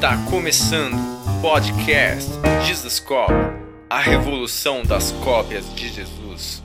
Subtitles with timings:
[0.00, 2.30] Está começando o podcast
[2.66, 3.30] Jesus Cop,
[3.90, 6.64] a revolução das cópias de Jesus.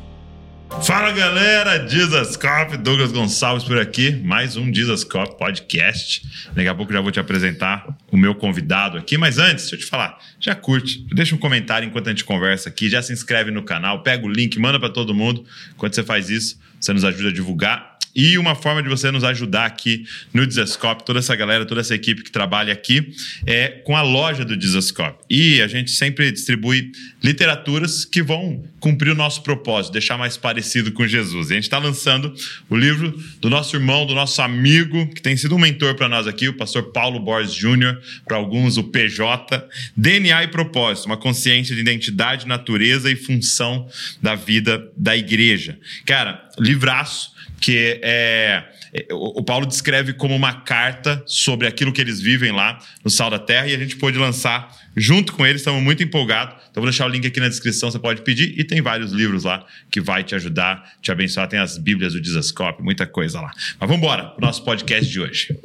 [0.82, 6.26] Fala galera, Jesus Cop, Douglas Gonçalves por aqui, mais um Jesus Cop podcast.
[6.56, 9.80] Daqui a pouco já vou te apresentar o meu convidado aqui, mas antes, deixa eu
[9.80, 13.52] te falar, já curte, deixa um comentário enquanto a gente conversa aqui, já se inscreve
[13.52, 15.44] no canal, pega o link, manda para todo mundo.
[15.74, 19.24] Enquanto você faz isso, você nos ajuda a divulgar e uma forma de você nos
[19.24, 23.12] ajudar aqui no Dizascope, toda essa galera, toda essa equipe que trabalha aqui,
[23.46, 25.24] é com a loja do Dizascope.
[25.30, 30.92] E a gente sempre distribui literaturas que vão cumprir o nosso propósito, deixar mais parecido
[30.92, 31.50] com Jesus.
[31.50, 32.34] E a gente está lançando
[32.70, 36.28] o livro do nosso irmão, do nosso amigo, que tem sido um mentor para nós
[36.28, 41.76] aqui, o pastor Paulo Borges Jr., para alguns o PJ, DNA e Propósito, uma consciência
[41.76, 43.90] de identidade, natureza e função
[44.22, 45.78] da vida da igreja.
[46.06, 47.35] Cara, livraço
[47.66, 52.78] que é, é o Paulo descreve como uma carta sobre aquilo que eles vivem lá
[53.04, 56.58] no Sal da Terra e a gente pôde lançar junto com eles, estamos muito empolgados.
[56.70, 59.46] Então vou deixar o link aqui na descrição, você pode pedir e tem vários livros
[59.46, 63.52] lá que vai te ajudar, te abençoar, tem as Bíblias do Dizascope, muita coisa lá.
[63.56, 65.58] Mas vamos embora para o nosso podcast de hoje.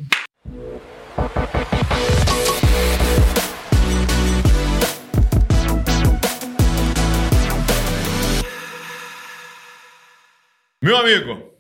[10.83, 11.51] Meu amigo,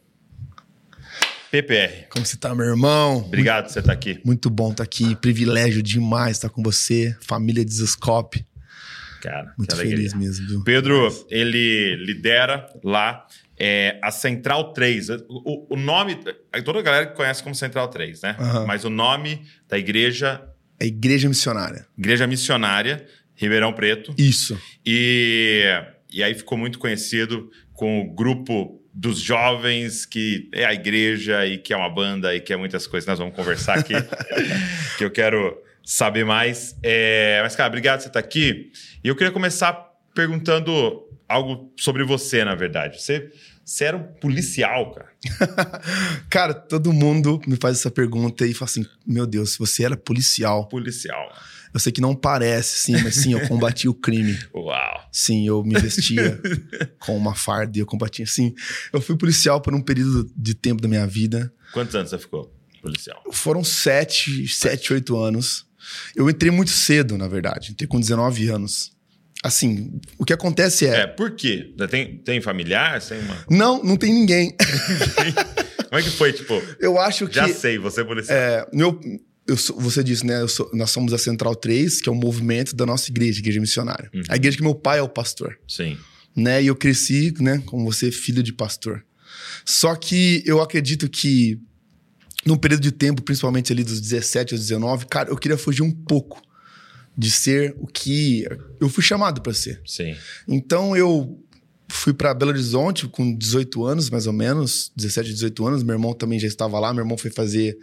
[1.50, 2.06] PPR.
[2.08, 3.18] Como você tá, meu irmão?
[3.18, 4.20] Obrigado por você estar aqui.
[4.24, 5.16] Muito bom estar aqui.
[5.16, 7.16] Privilégio demais estar com você.
[7.20, 8.46] Família Desescope.
[9.20, 10.64] Cara, muito feliz mesmo, viu?
[10.64, 13.26] Pedro, ele lidera lá
[13.58, 15.10] é, a Central 3.
[15.28, 16.18] O, o, nome,
[16.64, 18.36] toda a galera conhece como Central 3, né?
[18.38, 18.66] Uhum.
[18.66, 20.42] Mas o nome da igreja.
[20.78, 21.86] É Igreja Missionária.
[21.98, 23.04] Igreja Missionária,
[23.34, 24.14] Ribeirão Preto.
[24.16, 24.58] Isso.
[24.86, 25.64] E,
[26.10, 31.58] e aí ficou muito conhecido com o grupo dos jovens, que é a igreja e
[31.58, 33.06] que é uma banda e que é muitas coisas.
[33.06, 33.94] Nós vamos conversar aqui,
[34.98, 36.76] que eu quero saber mais.
[36.82, 38.72] É, mas, cara, obrigado por você estar aqui.
[39.02, 39.72] E eu queria começar
[40.14, 43.00] perguntando algo sobre você, na verdade.
[43.00, 43.30] Você,
[43.64, 45.10] você era um policial, cara.
[46.28, 50.68] cara, todo mundo me faz essa pergunta e fala assim: meu Deus, você era policial.
[50.68, 51.32] Policial.
[51.72, 54.38] Eu sei que não parece, sim, mas sim, eu combati o crime.
[54.54, 55.08] Uau!
[55.12, 56.40] Sim, eu me vestia
[56.98, 58.26] com uma farda e eu combatia.
[58.26, 58.54] Sim,
[58.92, 61.52] eu fui policial por um período de tempo da minha vida.
[61.72, 63.22] Quantos anos você ficou policial?
[63.32, 65.66] Foram sete, sete, oito anos.
[66.14, 67.72] Eu entrei muito cedo, na verdade.
[67.72, 68.92] Entrei com 19 anos.
[69.42, 71.00] Assim, o que acontece é.
[71.00, 71.74] É, por quê?
[71.90, 73.00] Tem, tem familiar?
[73.00, 73.36] Tem uma...
[73.48, 74.54] Não, não tem ninguém.
[75.88, 76.62] Como é que foi, tipo?
[76.78, 77.34] Eu acho que.
[77.34, 78.38] Já sei, você é policial.
[78.38, 79.00] É, meu,
[79.56, 80.46] Sou, você disse, né?
[80.46, 84.10] Sou, nós somos a Central 3, que é o movimento da nossa igreja, igreja missionária.
[84.14, 84.22] Uhum.
[84.28, 85.58] A igreja que meu pai é o pastor.
[85.66, 85.96] Sim.
[86.36, 86.62] Né?
[86.62, 89.04] E eu cresci, né, como você, filho de pastor.
[89.64, 91.58] Só que eu acredito que
[92.44, 95.90] num período de tempo, principalmente ali dos 17 aos 19, cara, eu queria fugir um
[95.90, 96.40] pouco
[97.16, 98.46] de ser o que
[98.80, 99.80] eu fui chamado para ser.
[99.84, 100.16] Sim.
[100.48, 101.38] Então eu
[101.90, 105.82] fui para Belo Horizonte com 18 anos, mais ou menos, 17, 18 anos.
[105.82, 106.94] Meu irmão também já estava lá.
[106.94, 107.76] Meu irmão foi fazer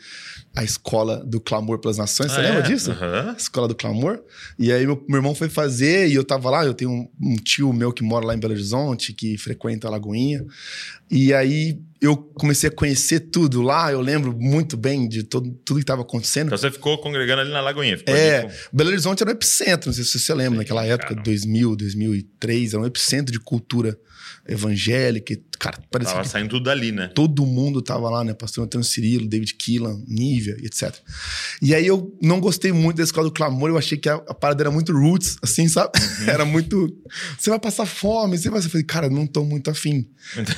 [0.58, 2.32] a escola do Clamor pelas Nações.
[2.32, 2.62] Você ah, lembra é?
[2.64, 2.90] disso?
[2.90, 3.36] Uhum.
[3.38, 4.20] Escola do Clamor.
[4.58, 6.66] E aí meu, meu, irmão foi fazer e eu tava lá.
[6.66, 9.92] Eu tenho um, um, tio meu que mora lá em Belo Horizonte, que frequenta a
[9.92, 10.44] Lagoinha.
[11.12, 13.92] E aí eu comecei a conhecer tudo lá.
[13.92, 16.48] Eu lembro muito bem de todo, tudo que estava acontecendo.
[16.48, 18.00] Então você ficou congregando ali na Lagoinha?
[18.08, 18.52] é, com...
[18.74, 19.90] Belo Horizonte era um epicentro.
[19.90, 21.22] Não sei se você lembra, Sim, naquela época, cara.
[21.22, 22.74] 2000, 2003.
[22.74, 23.96] Era um epicentro de cultura
[24.48, 25.38] evangélica.
[25.60, 27.10] Cara, parecia tava saindo tudo dali, né?
[27.10, 28.34] Todo mundo tava lá, né?
[28.34, 30.02] Pastor Antônio Cirilo, David Keelan,
[30.48, 30.96] Nívia, etc.
[31.62, 33.70] E aí eu não gostei muito da escola do clamor.
[33.70, 35.92] Eu achei que a, a parada era muito roots, assim, sabe?
[36.00, 36.30] Uhum.
[36.38, 36.96] Era muito...
[37.38, 38.60] Você vai passar fome, você vai...
[38.60, 40.08] Eu falei, cara, não tô muito afim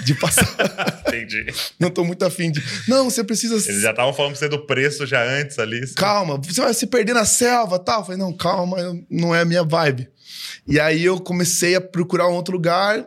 [0.03, 0.47] de passar...
[1.07, 1.47] Entendi.
[1.79, 2.63] Não tô muito afim de...
[2.87, 3.55] Não, você precisa...
[3.55, 5.79] Eles já estavam falando pra você do preço já antes ali.
[5.79, 5.93] Assim.
[5.95, 8.01] Calma, você vai se perder na selva tal.
[8.01, 8.77] Eu falei, não, calma,
[9.09, 10.07] não é a minha vibe.
[10.67, 13.05] E aí eu comecei a procurar um outro lugar.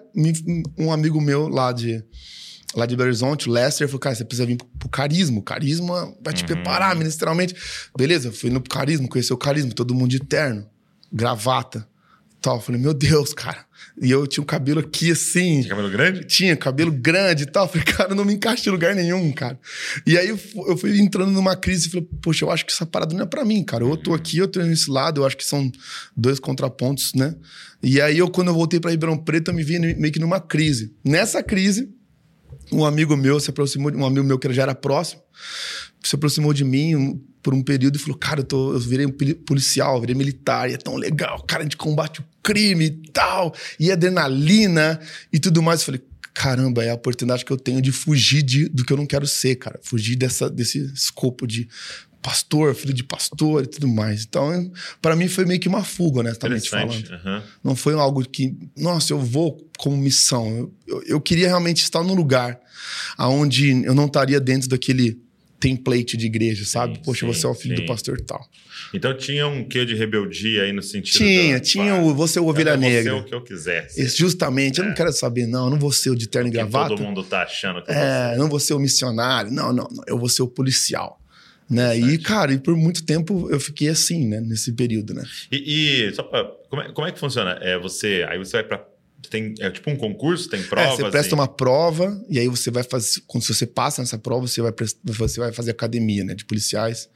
[0.78, 2.02] Um amigo meu lá de,
[2.74, 5.38] lá de Belo Horizonte, o Lester, falou: Cara, você precisa vir pro carisma.
[5.38, 6.48] O carisma vai te uhum.
[6.48, 7.54] preparar ministerialmente.
[7.96, 10.66] Beleza, fui no carisma, conheci o carisma, todo mundo de terno,
[11.12, 11.86] gravata
[12.42, 12.60] tal.
[12.60, 13.64] Falei, meu Deus, cara.
[14.00, 15.62] E eu tinha um cabelo aqui assim.
[15.62, 16.24] Tinha cabelo grande?
[16.24, 17.68] Tinha, cabelo grande e tal.
[17.68, 19.58] Falei, cara, não me encaixa em lugar nenhum, cara.
[20.04, 23.14] E aí eu fui entrando numa crise e falei, poxa, eu acho que essa parada
[23.14, 23.84] não é pra mim, cara.
[23.84, 25.70] Eu tô aqui, eu tô nesse lado, eu acho que são
[26.16, 27.34] dois contrapontos, né?
[27.82, 30.40] E aí eu, quando eu voltei pra Ribeirão Preto, eu me vi meio que numa
[30.40, 30.92] crise.
[31.04, 31.88] Nessa crise,
[32.72, 35.22] um amigo meu se aproximou, um amigo meu que já era próximo,
[36.02, 39.12] se aproximou de mim, por um período e falou: Cara, eu, tô, eu virei um
[39.46, 43.54] policial, virei militar, e é tão legal, cara, a gente combate o crime e tal,
[43.78, 45.00] e adrenalina
[45.32, 45.80] e tudo mais.
[45.80, 46.02] Eu falei:
[46.32, 49.26] caramba, é a oportunidade que eu tenho de fugir de, do que eu não quero
[49.26, 49.78] ser, cara.
[49.82, 51.68] Fugir dessa, desse escopo de
[52.22, 54.24] pastor, filho de pastor e tudo mais.
[54.24, 54.70] Então,
[55.00, 56.92] para mim foi meio que uma fuga, honestamente falando.
[57.10, 57.42] Uhum.
[57.64, 60.70] Não foi algo que, nossa, eu vou como missão.
[60.86, 62.58] Eu, eu, eu queria realmente estar num lugar
[63.18, 65.20] onde eu não estaria dentro daquele
[65.58, 66.96] template de igreja, sabe?
[66.96, 67.82] Sim, Poxa, sim, você é o filho sim.
[67.82, 68.44] do pastor tal.
[68.92, 72.42] Então tinha um quê de rebeldia aí no sentido Tinha, da- tinha o você é
[72.42, 73.16] o ovelha eu vou ser negra.
[73.16, 73.88] o que eu quiser.
[73.88, 74.02] ser.
[74.02, 76.50] Esse, justamente, eu não quero saber, não, eu não vou ser o de terno e
[76.50, 76.88] Que gravata.
[76.88, 80.02] todo mundo tá achando que eu É, não vou ser o missionário, não, não, não,
[80.08, 81.21] eu vou ser o policial.
[81.72, 81.96] Né?
[81.98, 84.40] E, cara, e por muito tempo eu fiquei assim, né?
[84.40, 85.24] Nesse período, né?
[85.50, 87.58] E, e só pra, como, é, como é que funciona?
[87.62, 88.91] É você, aí você vai pra.
[89.32, 90.92] Tem, é tipo um concurso, tem provas.
[90.92, 93.22] É, você presta e- uma prova e aí você vai fazer.
[93.26, 96.34] Quando você passa nessa prova, você vai, você vai fazer academia, né?
[96.34, 97.08] De policiais.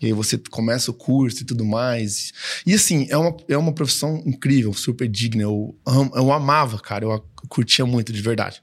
[0.00, 2.32] E aí você começa o curso e tudo mais.
[2.64, 5.42] E assim, é uma, é uma profissão incrível, super digna.
[5.42, 7.04] Eu, am- eu amava, cara.
[7.04, 8.62] Eu curtia muito, de verdade.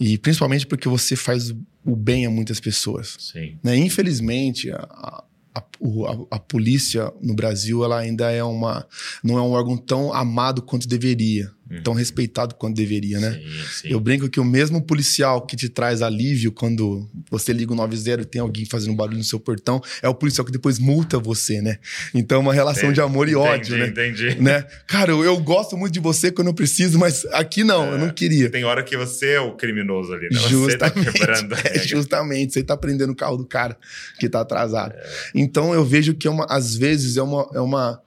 [0.00, 1.50] E principalmente porque você faz
[1.84, 3.16] o bem a muitas pessoas.
[3.18, 3.58] Sim.
[3.62, 3.76] né?
[3.76, 8.86] Infelizmente, a, a, a- a polícia no Brasil ela ainda é uma
[9.22, 11.50] não é um órgão tão amado quanto deveria,
[11.82, 13.32] tão respeitado quanto deveria, né?
[13.32, 13.88] Sim, sim.
[13.88, 18.22] Eu brinco que o mesmo policial que te traz alívio quando você liga o 90
[18.22, 21.60] e tem alguém fazendo barulho no seu portão, é o policial que depois multa você,
[21.60, 21.78] né?
[22.14, 23.86] Então é uma relação de amor e ódio, né?
[23.86, 24.42] Entendi, entendi.
[24.42, 24.66] né?
[24.86, 28.10] Cara, eu, eu gosto muito de você quando eu preciso, mas aqui não, eu não
[28.10, 28.50] queria.
[28.50, 30.38] Tem hora que você é o criminoso ali, né?
[30.40, 31.12] Você tá Justamente.
[31.12, 31.56] quebrando.
[31.70, 32.52] É, justamente.
[32.54, 33.76] Você tá prendendo o carro do cara
[34.18, 34.94] que tá atrasado.
[34.94, 35.30] É.
[35.34, 38.00] Então eu vejo que é uma, às vezes é uma, é uma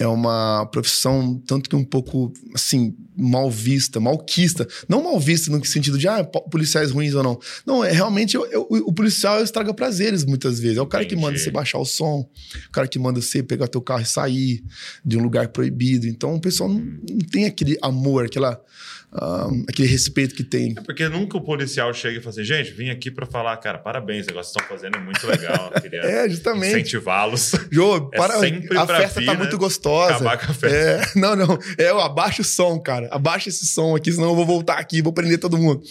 [0.00, 4.66] é uma profissão tanto que um pouco assim mal vista, malquista.
[4.88, 7.38] Não mal vista no sentido de ah, po- policiais ruins ou não.
[7.66, 10.78] Não, é realmente eu- eu- o policial estraga prazeres muitas vezes.
[10.78, 11.26] É o cara que Entendi.
[11.26, 12.26] manda você baixar o som,
[12.68, 14.64] o cara que manda você pegar teu carro e sair
[15.04, 16.06] de um lugar proibido.
[16.06, 18.58] Então o pessoal não, não tem aquele amor, aquela
[19.68, 20.74] aquele respeito que tem.
[20.76, 23.76] É porque nunca o policial chega e fala assim, gente, vim aqui pra falar, cara,
[23.78, 25.72] parabéns, o negócio que estão fazendo é muito legal.
[25.80, 26.68] Queria É, justamente.
[26.68, 27.52] incentivá-los.
[27.70, 29.38] Jô, É para, a festa vir, tá né?
[29.38, 30.14] muito gostosa.
[30.14, 30.76] Acabar com a festa.
[30.76, 31.58] É, não, não.
[31.76, 33.08] É, eu abaixo o som, cara.
[33.10, 35.82] Abaixa esse som aqui, senão eu vou voltar aqui vou prender todo mundo.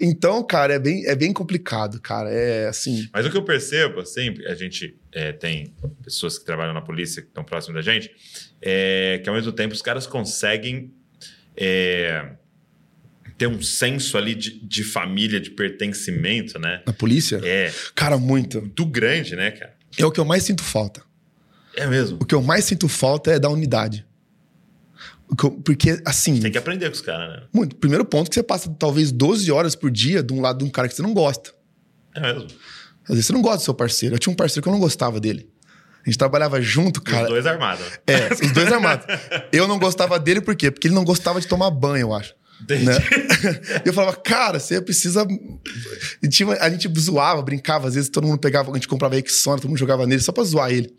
[0.00, 2.30] Então, cara, é bem, é bem complicado, cara.
[2.30, 3.08] É assim.
[3.12, 7.20] Mas o que eu percebo, assim, a gente é, tem pessoas que trabalham na polícia
[7.20, 8.10] que estão próximas da gente,
[8.62, 10.92] é que ao mesmo tempo os caras conseguem
[11.56, 12.30] é,
[13.36, 16.82] ter um senso ali de, de família, de pertencimento, né?
[16.86, 17.40] Na polícia?
[17.42, 18.60] É Cara, muito.
[18.60, 19.74] muito grande, né, cara?
[19.98, 21.02] É o que eu mais sinto falta.
[21.76, 22.18] É mesmo.
[22.20, 24.06] O que eu mais sinto falta é da unidade.
[25.64, 26.38] Porque, assim.
[26.40, 27.46] Tem que aprender com os caras, né?
[27.52, 27.74] Muito.
[27.76, 30.70] Primeiro ponto que você passa talvez 12 horas por dia de um lado de um
[30.70, 31.52] cara que você não gosta.
[32.14, 32.46] É mesmo.
[33.04, 34.14] Às vezes você não gosta do seu parceiro.
[34.14, 35.48] Eu tinha um parceiro que eu não gostava dele.
[36.06, 37.26] A gente trabalhava junto, Os cara.
[37.26, 37.84] dois armados.
[38.06, 39.06] É, os dois armados.
[39.50, 40.70] Eu não gostava dele por quê?
[40.70, 42.34] Porque ele não gostava de tomar banho, eu acho.
[42.68, 42.92] Né?
[43.84, 45.26] Eu falava, cara, você precisa.
[46.22, 49.56] E tinha, a gente zoava, brincava, às vezes todo mundo pegava, a gente comprava Exxon,
[49.56, 50.94] todo mundo jogava nele só pra zoar ele.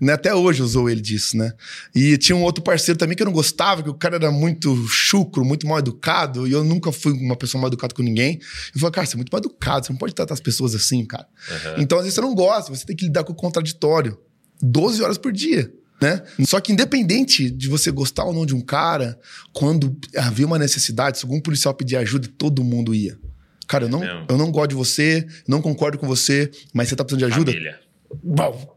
[0.00, 0.12] Né?
[0.12, 1.52] Até hoje usou ele disso, né?
[1.94, 4.76] E tinha um outro parceiro também que eu não gostava, que o cara era muito
[4.88, 8.38] chucro, muito mal educado, e eu nunca fui uma pessoa mal educada com ninguém.
[8.74, 11.04] Eu falava, cara, você é muito mal educado, você não pode tratar as pessoas assim,
[11.04, 11.26] cara.
[11.50, 11.74] Aham.
[11.78, 14.18] Então, às vezes, você não gosta, você tem que lidar com o contraditório
[14.62, 15.72] 12 horas por dia.
[16.00, 16.22] Né?
[16.44, 19.18] Só que independente de você gostar ou não de um cara,
[19.52, 23.18] quando havia uma necessidade, se algum policial pedir ajuda, todo mundo ia.
[23.66, 24.26] Cara, eu não, mesmo?
[24.28, 27.50] eu não gosto de você, não concordo com você, mas você tá precisando de ajuda?
[27.50, 27.80] Família.
[28.22, 28.76] Bom,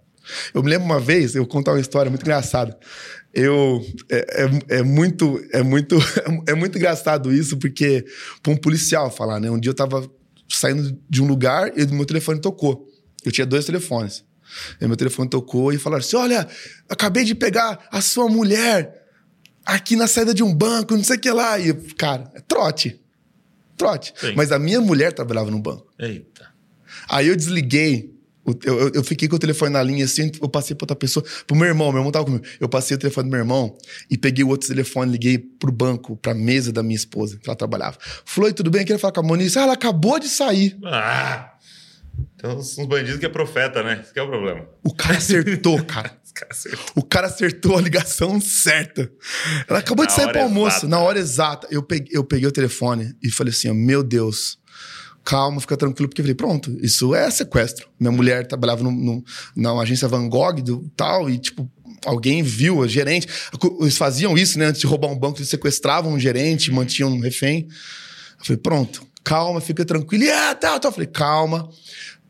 [0.53, 2.77] eu me lembro uma vez, eu vou contar uma história muito engraçada.
[3.33, 5.97] Eu é, é, é muito é muito
[6.47, 8.03] é muito engraçado isso porque
[8.41, 9.51] para um policial falar, né?
[9.51, 10.09] Um dia eu tava
[10.47, 12.87] saindo de um lugar e meu telefone tocou.
[13.23, 14.23] Eu tinha dois telefones.
[14.79, 16.47] E meu telefone tocou e falaram assim: "Olha,
[16.89, 19.05] acabei de pegar a sua mulher
[19.65, 21.57] aqui na saída de um banco, não sei o que lá".
[21.59, 22.99] E eu, cara, é trote.
[23.77, 24.13] Trote.
[24.19, 24.33] Sim.
[24.35, 25.87] Mas a minha mulher trabalhava no banco.
[25.97, 26.47] Eita.
[27.07, 28.17] Aí eu desliguei.
[28.65, 31.23] Eu, eu- eu fiquei com o telefone na linha assim, eu passei pra outra pessoa,
[31.45, 32.43] pro meu irmão, meu irmão tava comigo.
[32.59, 33.77] Eu passei o telefone do meu irmão
[34.09, 37.55] e peguei o outro telefone, liguei pro banco, pra mesa da minha esposa, que ela
[37.55, 37.97] trabalhava.
[38.25, 38.81] Falou, "Oi, tudo bem?
[38.81, 39.55] Eu queria falar com a Monique.
[39.57, 40.75] Ah, ela acabou de sair.
[40.83, 41.53] Ah!
[42.37, 43.99] Tem uns uns bandidos que é profeta, né?
[44.03, 44.65] Esse que é o problema.
[44.83, 46.17] O cara acertou, cara.
[46.95, 49.11] O cara acertou a ligação certa.
[49.67, 50.87] Ela acabou de Na sair pro almoço, exata.
[50.87, 51.67] na hora exata.
[51.69, 54.57] Eu peguei, eu peguei o telefone e falei assim: ó, meu Deus,
[55.25, 57.89] calma, fica tranquilo, porque eu falei: pronto, isso é sequestro.
[57.99, 59.23] Minha mulher trabalhava no, no-
[59.53, 61.69] na agência Van Gogh do tal, e tipo.
[62.05, 63.27] Alguém viu, a gerente.
[63.81, 64.67] Eles faziam isso, né?
[64.67, 67.67] Antes de roubar um banco, eles sequestravam um gerente, mantinham um refém.
[68.39, 70.23] Eu falei, pronto, calma, fica tranquilo.
[70.23, 70.87] E ah, tá, tá.
[70.87, 71.69] Eu falei, calma.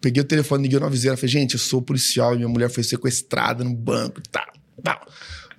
[0.01, 1.17] Peguei o telefone, liguei na viseira.
[1.17, 4.21] Falei, gente, eu sou policial e minha mulher foi sequestrada no banco.
[4.29, 4.47] Tá,
[4.81, 5.01] tá.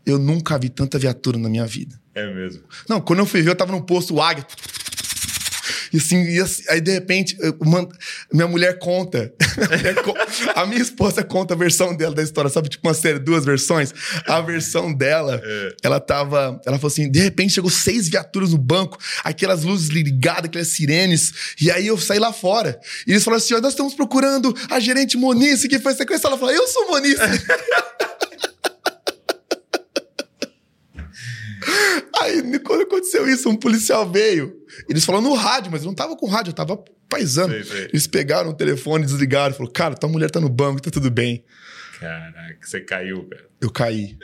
[0.05, 2.01] Eu nunca vi tanta viatura na minha vida.
[2.15, 2.63] É mesmo.
[2.89, 4.47] Não, quando eu fui ver, eu tava no posto Águia.
[5.93, 7.89] E assim, e assim aí de repente, eu, man-
[8.33, 9.33] minha mulher conta.
[9.57, 10.15] Minha mulher co-
[10.55, 12.69] a minha esposa conta a versão dela da história, sabe?
[12.69, 13.93] Tipo uma série, duas versões.
[14.27, 15.41] A versão dela,
[15.83, 16.61] ela tava.
[16.67, 21.33] Ela falou assim: de repente chegou seis viaturas no banco, aquelas luzes ligadas, aquelas sirenes.
[21.61, 22.79] E aí eu saí lá fora.
[23.07, 26.35] E eles falaram assim: ó, nós estamos procurando a gerente Monice que foi sequestrada.
[26.37, 27.17] Ela falou: eu sou Monice.
[32.21, 34.55] Aí, quando aconteceu isso, um policial veio.
[34.89, 37.53] Eles falaram no rádio, mas eu não tava com rádio, eu tava paisando.
[37.53, 37.85] Sei, sei.
[37.87, 41.45] Eles pegaram o telefone, desligaram, falaram: Cara, tua mulher tá no banco, tá tudo bem.
[41.99, 43.45] Caraca, você caiu, cara.
[43.61, 44.17] Eu caí.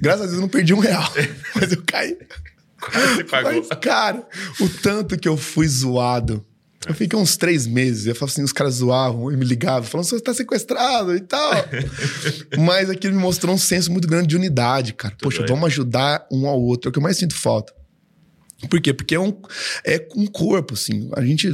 [0.00, 1.12] Graças a Deus eu não perdi um real,
[1.56, 2.16] mas eu caí.
[2.80, 3.52] Quase você pagou.
[3.52, 4.26] Mas, cara,
[4.60, 6.44] o tanto que eu fui zoado.
[6.86, 8.06] Eu fiquei uns três meses.
[8.06, 11.52] Eu falava assim, os caras zoavam e me ligavam, falando, você tá sequestrado e tal.
[12.58, 15.16] Mas aquilo me mostrou um senso muito grande de unidade, cara.
[15.20, 15.50] Poxa, doido.
[15.50, 16.88] vamos ajudar um ao outro.
[16.88, 17.72] É o que eu mais sinto falta.
[18.68, 18.92] Por quê?
[18.92, 19.36] Porque é um,
[19.84, 21.10] é um corpo, assim.
[21.14, 21.48] A gente.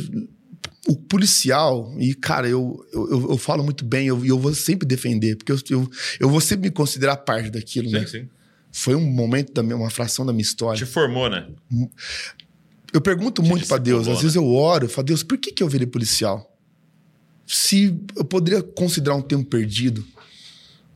[0.89, 5.37] O policial, e cara, eu, eu, eu, falo muito bem, eu, eu vou sempre defender,
[5.37, 8.01] porque eu, eu, eu vou sempre me considerar parte daquilo, né?
[8.01, 8.29] Sim, sim.
[8.73, 10.79] Foi um momento da minha, uma fração da minha história.
[10.79, 11.47] Te formou, né?
[12.93, 15.53] Eu pergunto muito pra Deus, discipulou, às vezes eu oro, eu falo, Deus, por que,
[15.53, 16.57] que eu virei policial?
[17.47, 20.05] Se eu poderia considerar um tempo perdido.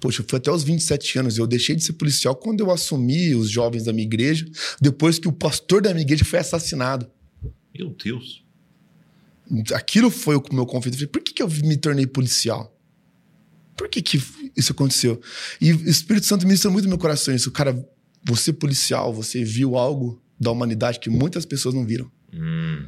[0.00, 1.38] Poxa, foi até os 27 anos.
[1.38, 4.46] Eu deixei de ser policial quando eu assumi os jovens da minha igreja,
[4.80, 7.10] depois que o pastor da minha igreja foi assassinado.
[7.76, 8.44] Meu Deus.
[9.72, 10.94] Aquilo foi o meu conflito.
[10.94, 12.74] Eu falei, por que, que eu me tornei policial?
[13.76, 14.22] Por que, que
[14.56, 15.20] isso aconteceu?
[15.60, 17.50] E o Espírito Santo ministra muito no meu coração isso.
[17.50, 17.84] Cara,
[18.22, 22.10] você policial, você viu algo da humanidade que muitas pessoas não viram.
[22.32, 22.86] Hum,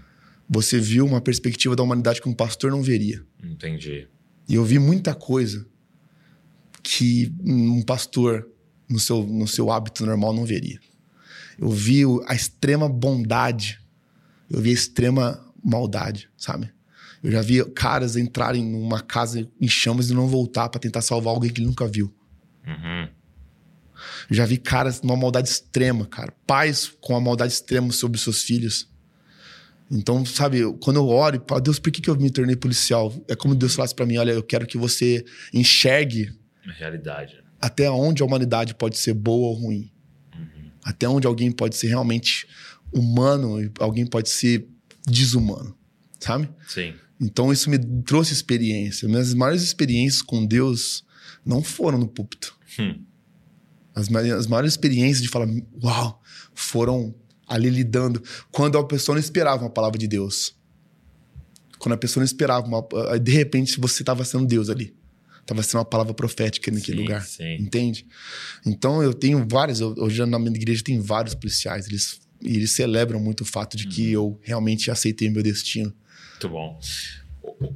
[0.48, 3.24] Você viu uma perspectiva da humanidade que um pastor não veria.
[3.42, 4.06] entendi.
[4.48, 5.66] E eu vi muita coisa
[6.82, 8.48] que um pastor,
[8.88, 10.78] no seu, no seu hábito normal, não veria.
[11.58, 13.80] Eu vi a extrema bondade,
[14.48, 16.70] eu vi a extrema maldade, sabe?
[17.22, 21.34] Eu já vi caras entrarem numa casa em chamas e não voltar para tentar salvar
[21.34, 22.14] alguém que ele nunca viu.
[22.64, 23.08] Uhum.
[24.30, 26.32] Já vi caras numa maldade extrema, cara.
[26.46, 28.88] Pais com a maldade extrema sobre seus filhos.
[29.90, 33.14] Então, sabe, quando eu oro falo, Deus, por que, que eu me tornei policial?
[33.28, 35.24] É como Deus falasse pra mim: olha, eu quero que você
[35.54, 36.32] enxergue
[36.66, 37.34] A realidade.
[37.36, 37.40] né?
[37.60, 39.90] até onde a humanidade pode ser boa ou ruim.
[40.84, 42.46] Até onde alguém pode ser realmente
[42.92, 44.68] humano e alguém pode ser
[45.04, 45.76] desumano,
[46.20, 46.48] sabe?
[46.68, 46.94] Sim.
[47.20, 49.08] Então isso me trouxe experiência.
[49.08, 51.04] Minhas maiores experiências com Deus
[51.44, 52.56] não foram no púlpito.
[52.78, 53.00] Hum.
[53.96, 55.48] As, as maiores experiências de falar,
[55.82, 56.22] uau,
[56.54, 57.14] foram
[57.48, 58.22] ali lidando.
[58.52, 60.54] Quando a pessoa não esperava uma palavra de Deus.
[61.78, 64.94] Quando a pessoa não esperava, uma, ah, de repente você estava sendo Deus ali.
[65.40, 67.22] Estava sendo uma palavra profética naquele Sim, lugar.
[67.24, 67.54] sim.
[67.56, 68.06] Entende?
[68.66, 71.86] Então eu tenho vários, eu- hoje na minha igreja tem vários policiais.
[71.86, 73.90] Eles, e eles celebram muito o fato de Uhum.
[73.90, 75.94] que eu realmente aceitei meu destino.
[76.32, 76.78] Muito bom.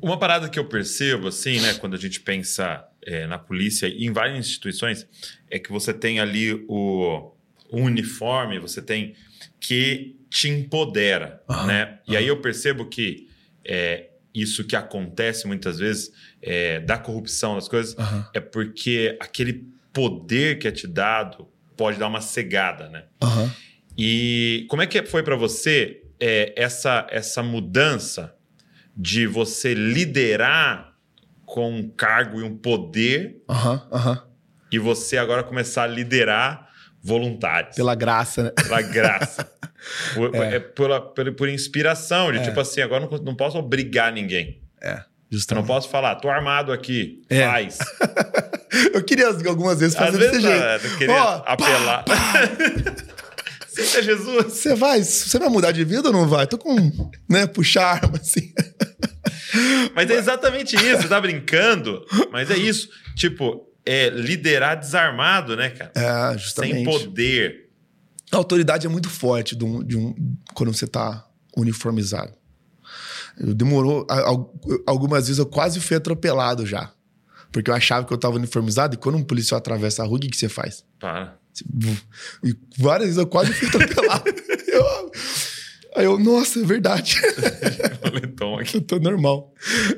[0.02, 4.04] Uma parada que eu percebo, assim, né, quando a gente pensa é, na polícia e
[4.04, 5.06] em várias instituições,
[5.50, 7.32] é que você tem ali o,
[7.70, 9.14] o uniforme, você tem
[9.58, 11.98] que te empodera, Aham, né?
[12.06, 13.28] E aí eu percebo que
[13.64, 18.28] é, isso que acontece muitas vezes, é, da corrupção, das coisas, Aham.
[18.32, 23.04] é porque aquele poder que é te dado pode dar uma cegada, né?
[23.22, 23.52] Aham.
[23.98, 28.34] E como é que foi para você é, essa, essa mudança
[28.96, 30.89] de você liderar
[31.52, 34.22] com um cargo e um poder Aham, aham.
[34.70, 36.68] e você agora começar a liderar
[37.02, 38.50] voluntários Pela graça, né?
[38.50, 39.50] pela graça,
[40.14, 40.56] por, É.
[40.56, 44.92] é, pela, por, por inspiração de tipo assim agora não, não posso obrigar ninguém, É,
[44.92, 45.66] eu não justamente.
[45.66, 47.44] posso falar tô armado aqui, É.
[47.46, 47.78] faz.
[48.94, 50.62] Eu queria algumas vezes Às fazer vezes desse jeito.
[50.64, 52.04] ah, eu queria Ó, pá, apelar.
[53.68, 54.44] Você é Jesus.
[54.52, 56.46] Você vai, você vai mudar de vida ou não vai?
[56.46, 56.76] Tô com,
[57.28, 58.52] né, puxar arma assim.
[59.94, 62.88] Mas é exatamente isso, você tá brincando, mas é isso.
[63.16, 65.92] Tipo, é liderar desarmado, né, cara?
[65.94, 66.84] É, Sem justamente.
[66.84, 67.68] poder.
[68.32, 70.14] A autoridade é muito forte de um, de um-
[70.54, 71.26] quando você tá
[71.56, 72.32] uniformizado.
[73.38, 74.06] Eu demorou.
[74.86, 76.92] Algumas vezes eu quase fui atropelado já.
[77.50, 80.20] Porque eu achava que eu tava uniformizado e quando um policial atravessa a rua, o
[80.20, 80.84] que, que você faz?
[81.00, 81.36] Para.
[82.44, 84.24] E várias vezes eu quase fui atropelado.
[85.96, 87.16] Aí eu, nossa, é verdade.
[88.04, 88.76] Moletom aqui.
[88.76, 89.52] Eu tô normal.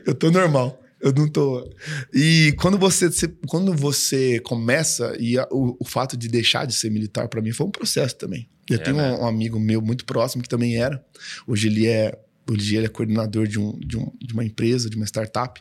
[0.07, 0.79] Eu tô normal.
[1.01, 1.69] Eu não tô.
[2.15, 3.11] E quando você,
[3.49, 7.53] quando você começa, e a- o, o fato de deixar de ser militar pra mim
[7.53, 8.49] foi um processo também.
[8.71, 9.13] Eu É, tenho né?
[9.13, 11.05] um, um amigo meu muito próximo que também era.
[11.47, 12.17] Hoje ele é,
[12.49, 15.61] hoje ele é coordenador de, um, de, um- de uma empresa, de uma startup.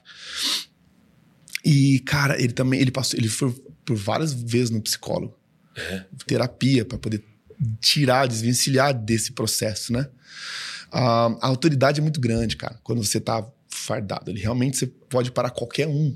[1.65, 3.51] E, cara, ele também, ele passou, ele foi
[3.85, 5.35] por várias vezes no psicólogo.
[5.75, 6.03] É.
[6.25, 7.23] Terapia para poder
[7.79, 10.07] tirar, desvencilhar desse processo, né?
[10.91, 14.29] a, a autoridade é muito grande, cara, quando você tá fardado.
[14.29, 16.15] Ele realmente você pode parar qualquer um.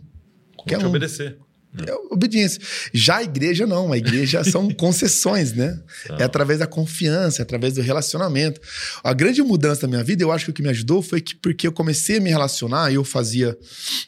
[0.55, 0.89] Qualquer um.
[0.89, 1.39] obedecer.
[1.77, 2.61] É obediência.
[2.93, 5.77] Já a igreja não, a igreja são concessões, né?
[6.17, 8.61] É através da confiança, é através do relacionamento.
[9.03, 11.35] A grande mudança da minha vida, eu acho que o que me ajudou foi que
[11.35, 13.57] porque eu comecei a me relacionar, eu fazia,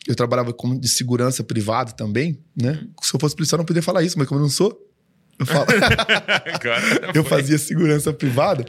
[0.07, 2.87] eu trabalhava como de segurança privada também, né?
[3.01, 4.86] Se eu fosse policial eu não poderia falar isso, mas como eu não sou,
[5.39, 5.67] eu falo.
[7.13, 8.65] Eu fazia segurança privada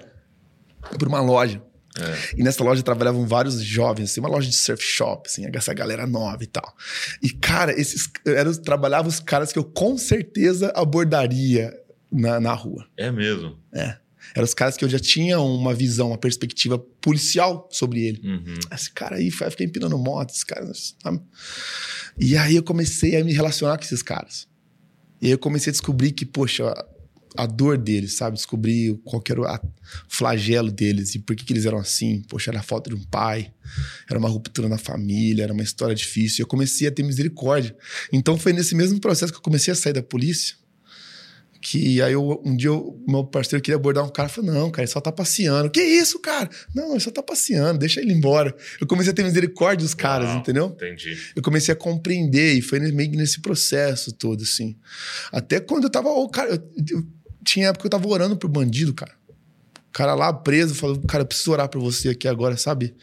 [0.99, 1.63] por uma loja.
[1.99, 2.41] É.
[2.41, 6.07] E nessa loja trabalhavam vários jovens, assim, uma loja de surf shop, assim, essa galera
[6.07, 6.77] nova e tal.
[7.23, 11.73] E, cara, esses eram, trabalhavam os caras que eu com certeza abordaria
[12.11, 12.87] na, na rua.
[12.97, 13.59] É mesmo.
[13.73, 13.97] É.
[14.35, 18.21] Eram os caras que eu já tinha uma visão, uma perspectiva policial sobre ele.
[18.23, 18.59] Uhum.
[18.73, 20.71] Esse cara aí, fica empinando moto, esse cara.
[21.03, 21.21] sabe?
[22.19, 24.48] E aí eu comecei a me relacionar com esses caras.
[25.21, 26.73] E aí eu comecei a descobrir que, poxa,
[27.37, 28.37] a, dor deles, sabe?
[28.37, 29.61] Descobrir qual era o
[30.09, 32.23] flagelo deles e por que, que eles eram assim.
[32.29, 33.53] Poxa, era a falta de um pai,
[34.09, 36.43] era uma ruptura na família, era uma história difícil.
[36.43, 37.77] E eu comecei a ter misericórdia.
[38.13, 40.57] Então foi nesse mesmo processo que eu comecei a sair da polícia.
[41.61, 44.85] Que aí eu, um dia o meu parceiro queria abordar um cara, falou: Não, cara,
[44.85, 45.69] ele só tá passeando.
[45.71, 46.49] Que isso, cara?
[46.75, 48.55] Não, ele só tá passeando, deixa ele embora.
[48.81, 50.67] Eu comecei a ter misericórdia dos caras, Uau, entendeu?
[50.67, 51.19] Entendi.
[51.35, 54.77] Eu comecei a compreender e foi meio que nesse processo todo, assim.
[55.33, 56.09] Até quando eu tava.
[56.11, 57.07] ô, cara, eu, eu-
[57.45, 59.13] tinha época que eu tava orando por bandido, cara.
[59.89, 62.95] O cara lá preso falou: Cara, eu preciso orar por você aqui agora, sabe?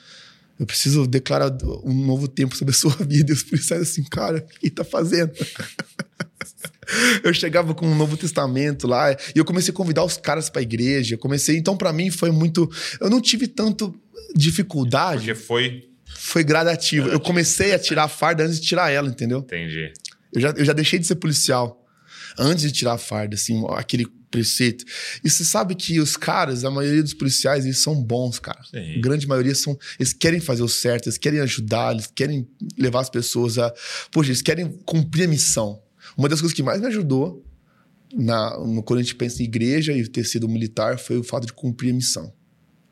[0.58, 1.52] Eu preciso declarar
[1.84, 3.32] um novo tempo sobre a sua vida.
[3.32, 5.34] E os policiais assim, cara, o que ele tá fazendo?
[7.24, 10.62] eu chegava com um Novo Testamento lá e eu comecei a convidar os caras pra
[10.62, 11.15] igreja.
[11.15, 13.94] Eu comecei, então para mim foi muito, eu não tive tanto
[14.36, 15.89] dificuldade, Porque foi.
[16.15, 17.10] foi gradativo.
[17.10, 19.39] Eu comecei a tirar a farda antes de tirar ela, entendeu?
[19.39, 19.92] Entendi.
[20.34, 21.82] Eu já, eu já deixei de ser policial
[22.38, 24.84] antes de tirar a farda, assim, aquele preceito.
[25.24, 28.60] E você sabe que os caras, a maioria dos policiais, eles são bons, cara.
[28.70, 28.96] Sim.
[28.98, 29.77] A grande maioria são.
[29.98, 32.46] Eles querem fazer o certo, eles querem ajudar, eles querem
[32.77, 33.74] levar as pessoas a.
[34.12, 35.82] Poxa, eles querem cumprir a missão.
[36.17, 37.45] Uma das coisas que mais me ajudou
[38.13, 41.45] na, no, quando a gente pensa em igreja e ter sido militar foi o fato
[41.45, 42.34] de cumprir a missão.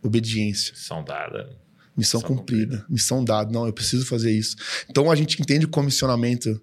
[0.01, 0.73] Obediência.
[0.75, 1.57] São dada.
[1.95, 3.51] Missão Missão cumprida, missão dada.
[3.51, 4.55] Não, eu preciso fazer isso.
[4.89, 6.59] Então a gente entende o comissionamento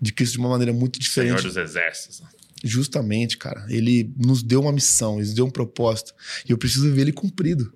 [0.00, 1.40] de Cristo de uma maneira muito diferente.
[1.40, 2.22] Senhor dos Exércitos.
[2.62, 3.66] Justamente, cara.
[3.68, 6.14] Ele nos deu uma missão, ele nos deu um propósito.
[6.48, 7.72] E eu preciso ver ele cumprido.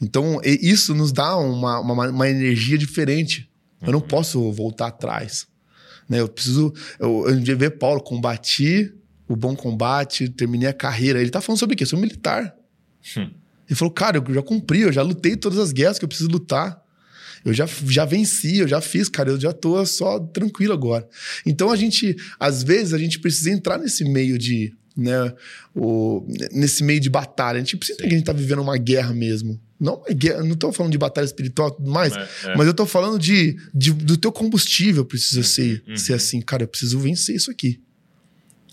[0.00, 3.50] Então, isso nos dá uma, uma, uma energia diferente.
[3.80, 5.46] Eu não posso voltar atrás.
[6.08, 6.20] Né?
[6.20, 6.72] Eu preciso.
[6.98, 8.92] Eu, eu ver Paulo, combati
[9.28, 11.20] o bom combate, terminei a carreira.
[11.20, 11.86] Ele tá falando sobre o quê?
[11.86, 12.54] Sobre militar.
[13.16, 13.30] Hum.
[13.66, 16.28] Ele falou, cara, eu já cumpri, eu já lutei todas as guerras que eu preciso
[16.28, 16.82] lutar.
[17.44, 21.06] Eu já, já venci, eu já fiz, cara, eu já tô só tranquilo agora.
[21.44, 25.32] Então a gente, às vezes, a gente precisa entrar nesse meio de, né,
[25.74, 27.56] o, nesse meio de batalha.
[27.56, 29.60] A gente precisa que a gente tá vivendo uma guerra mesmo.
[29.80, 32.56] Não, é guerra, não tô falando de batalha espiritual e tudo mais, É, é.
[32.56, 35.96] mas eu tô falando de, de- do teu combustível precisa ser, uhum.
[35.96, 37.80] ser assim, cara, eu preciso vencer isso aqui.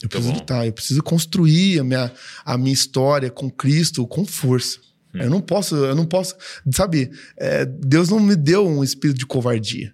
[0.02, 0.40] Eu preciso bom.
[0.40, 2.12] lutar, eu preciso construir a minha,
[2.46, 4.80] a minha história com Cristo com força.
[5.14, 5.20] Hum.
[5.22, 6.36] Eu não posso, eu não posso,
[6.72, 7.12] sabe?
[7.38, 9.94] é, Deus não me deu um espírito de covardia.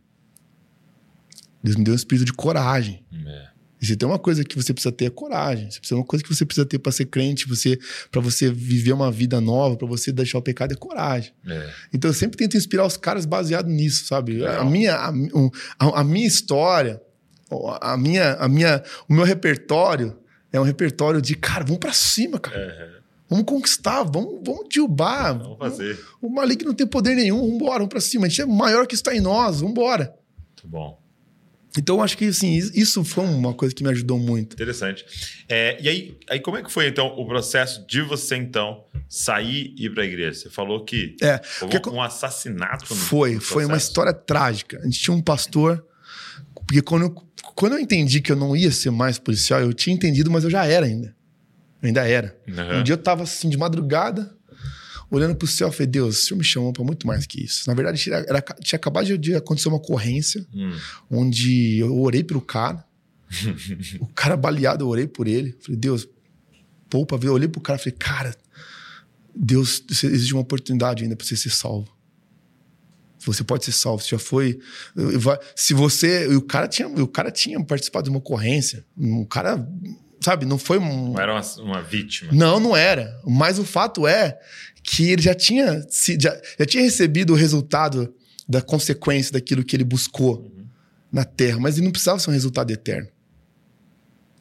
[1.64, 3.04] Deus me deu um espírito de coragem.
[3.26, 3.48] É.
[3.82, 5.70] E se tem uma coisa que você precisa ter é coragem.
[5.70, 7.78] Você precisa uma coisa que você precisa ter para ser crente, você
[8.12, 11.32] para você viver uma vida nova, para você deixar o pecado é coragem.
[11.48, 11.70] É.
[11.94, 14.34] Então eu sempre tento inspirar os caras baseado nisso, sabe?
[14.34, 14.62] Legal.
[14.62, 15.10] A minha, a,
[15.80, 17.02] a- a minha história,
[17.82, 20.18] a minha, a minha, o meu repertório
[20.52, 22.58] é um repertório de, cara, vamos pra cima, cara.
[22.60, 22.98] É.
[23.30, 25.34] Vamos conquistar, vamos, vamos derrubar.
[25.38, 26.00] Vamos fazer.
[26.22, 28.26] O Malik não tem poder nenhum, vamos embora, vamos pra cima.
[28.26, 30.16] A gente é maior que está em nós, vamos embora.
[30.48, 30.98] Muito bom.
[31.78, 34.54] Então eu acho que assim, isso foi uma coisa que me ajudou muito.
[34.54, 35.06] Interessante.
[35.48, 39.74] É, e aí, aí, como é que foi, então, o processo de você, então, sair
[39.78, 40.34] e ir pra igreja?
[40.34, 44.80] Você falou que É, houve um assassinato Foi, foi uma história trágica.
[44.80, 45.86] A gente tinha um pastor.
[46.54, 47.16] Porque quando eu,
[47.56, 50.50] quando eu entendi que eu não ia ser mais policial, eu tinha entendido, mas eu
[50.50, 51.16] já era ainda.
[51.82, 52.38] Eu ainda era.
[52.50, 52.80] Aham.
[52.80, 54.36] Um dia eu tava assim, de madrugada,
[55.10, 57.64] olhando pro céu, eu falei, Deus, o senhor me chamou pra muito mais que isso.
[57.68, 60.76] Na verdade, tinha, era- tinha acabado de, acontecer uma ocorrência Hum.
[61.10, 62.86] onde eu orei pelo cara.
[64.00, 65.56] o cara baleado, eu orei por ele.
[65.62, 66.08] Falei, Deus,
[66.90, 67.30] poupa a vida.
[67.30, 68.36] Eu olhei pro cara e falei, cara,
[69.36, 71.96] Deus, existe uma oportunidade ainda pra você ser salvo.
[73.26, 74.02] Você pode ser salvo.
[74.04, 74.60] Você já foi.
[75.56, 76.28] Se você.
[76.32, 78.86] e O cara tinha, o cara tinha participado de uma ocorrência.
[78.96, 79.68] O cara,
[80.28, 81.14] sabe, não foi um.
[81.14, 82.32] Não era uma, uma vítima.
[82.34, 83.20] Não, não era.
[83.26, 84.38] Mas o fato é
[84.84, 88.14] que ele já tinha, se- já, já tinha recebido o resultado
[88.48, 90.52] da consequência daquilo que ele buscou
[91.12, 93.08] na Terra, mas ele não precisava ser um resultado eterno.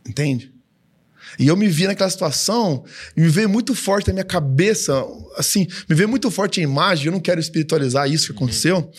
[0.08, 0.52] Entende?
[1.38, 2.84] E eu me vi naquela situação
[3.16, 5.04] e me veio muito forte na minha cabeça,
[5.36, 7.06] assim, me veio muito forte a imagem.
[7.06, 8.90] Eu não quero espiritualizar isso que aconteceu, uhum.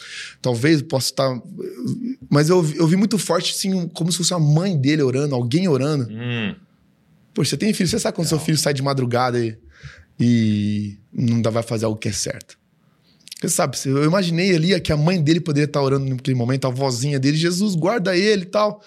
[0.41, 1.41] talvez possa estar.
[2.29, 5.67] Mas eu, eu vi muito forte, assim, como se fosse a mãe dele orando, alguém
[5.67, 6.07] orando.
[6.09, 6.55] Uhum.
[7.37, 8.29] Pô, você tem filho, você sabe quando não.
[8.35, 9.55] seu filho sai de madrugada e,
[10.19, 12.57] e não vai fazer algo que é certo.
[13.39, 16.71] Você sabe, eu imaginei ali que a mãe dele poderia estar orando naquele momento, a
[16.71, 18.81] vozinha dele, Jesus, guarda ele e tal.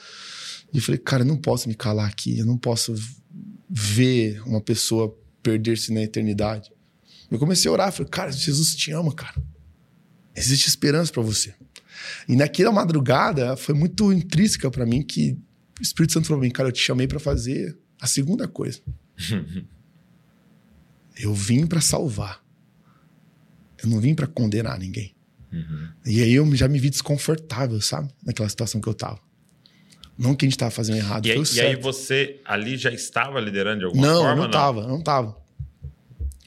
[0.72, 2.92] E eu falei, cara, eu não posso me calar aqui, eu não posso
[3.70, 6.72] ver uma pessoa perder-se na eternidade.
[7.30, 9.40] Eu comecei a orar, falei, cara, Jesus te ama, cara.
[10.34, 11.54] Existe esperança para você.
[12.28, 15.38] E naquela madrugada foi muito intrínseca para mim que
[15.78, 18.80] o Espírito Santo falou para mim, cara, eu te chamei para fazer a segunda coisa.
[21.16, 22.42] eu vim para salvar.
[23.82, 25.14] Eu não vim para condenar ninguém.
[25.52, 25.88] Uhum.
[26.06, 28.10] E aí eu já me vi desconfortável, sabe?
[28.24, 29.20] Naquela situação que eu tava.
[30.16, 31.26] Não que a gente estava fazendo errado.
[31.26, 34.30] E, aí, e aí, você ali já estava liderando de alguma não, forma?
[34.30, 35.36] Não, não estava, não estava.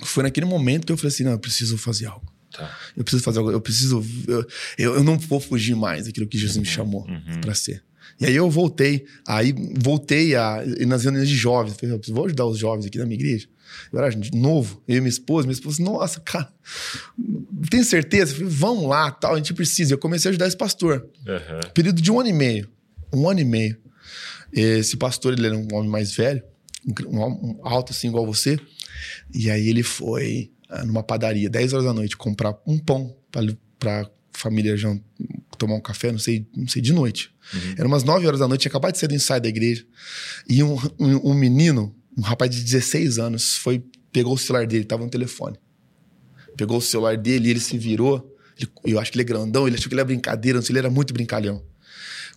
[0.03, 2.31] Foi naquele momento que eu falei assim: não, eu preciso fazer algo.
[2.51, 2.77] Tá.
[2.95, 4.05] Eu preciso fazer algo, eu preciso.
[4.77, 7.41] Eu, eu, não vou fugir mais daquilo que Jesus uhum, me chamou uhum.
[7.41, 7.83] para ser.
[8.19, 11.75] E aí eu voltei, aí voltei a, nas reuniões de jovens.
[11.75, 13.47] Falei, vou ajudar os jovens aqui da minha igreja.
[13.91, 16.53] Eu era novo, eu e minha esposa, minha esposa, nossa, cara,
[17.69, 18.35] tem certeza?
[18.35, 19.93] falei, vamos lá, tal, a gente precisa.
[19.93, 21.07] Eu comecei a ajudar esse pastor.
[21.27, 21.71] Uhum.
[21.73, 22.69] Período de um ano e meio
[23.13, 23.77] um ano e meio.
[24.51, 26.43] Esse pastor, ele era um homem mais velho,
[27.07, 28.59] um, alto assim, igual você.
[29.33, 33.15] E aí ele foi ah, numa padaria, 10 horas da noite, comprar um pão
[33.79, 34.95] para família já
[35.65, 37.33] tomar um café, não sei, não sei, de noite.
[37.53, 37.75] Uhum.
[37.77, 39.85] Era umas 9 horas da noite, tinha acabado de sair do ensaio da igreja.
[40.47, 44.83] E um, um, um, menino, um rapaz de 16 anos, foi, pegou o celular dele,
[44.83, 45.57] tava no telefone.
[46.57, 48.35] Pegou o celular dele e ele se virou.
[48.59, 50.73] Ele, eu acho que ele é grandão, ele achou que ele era brincadeira, não sei,
[50.73, 51.63] ele era muito brincalhão.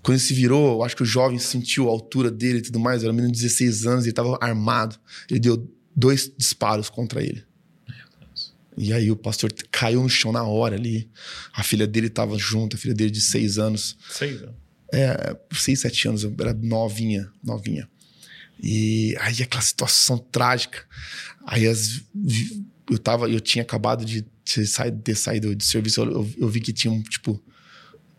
[0.02, 2.78] Quando ele se virou, eu acho que o jovem sentiu a altura dele e tudo
[2.78, 3.02] mais.
[3.02, 4.96] Era um menino de 16 anos, ele estava armado.
[5.28, 7.42] Ele deu dois disparos contra ele.
[8.76, 11.10] E aí o pastor caiu no chão na hora ali.
[11.52, 13.96] A filha dele estava junto, a filha dele de seis anos.
[14.10, 14.54] Seis anos?
[14.92, 17.88] É, seis, sete anos, era novinha, novinha.
[18.62, 20.84] E aí aquela situação trágica.
[21.46, 22.02] Aí as,
[22.90, 26.72] eu tava, eu tinha acabado de ter saído, de serviço, eu, eu, eu vi que
[26.72, 27.42] tinham, tipo,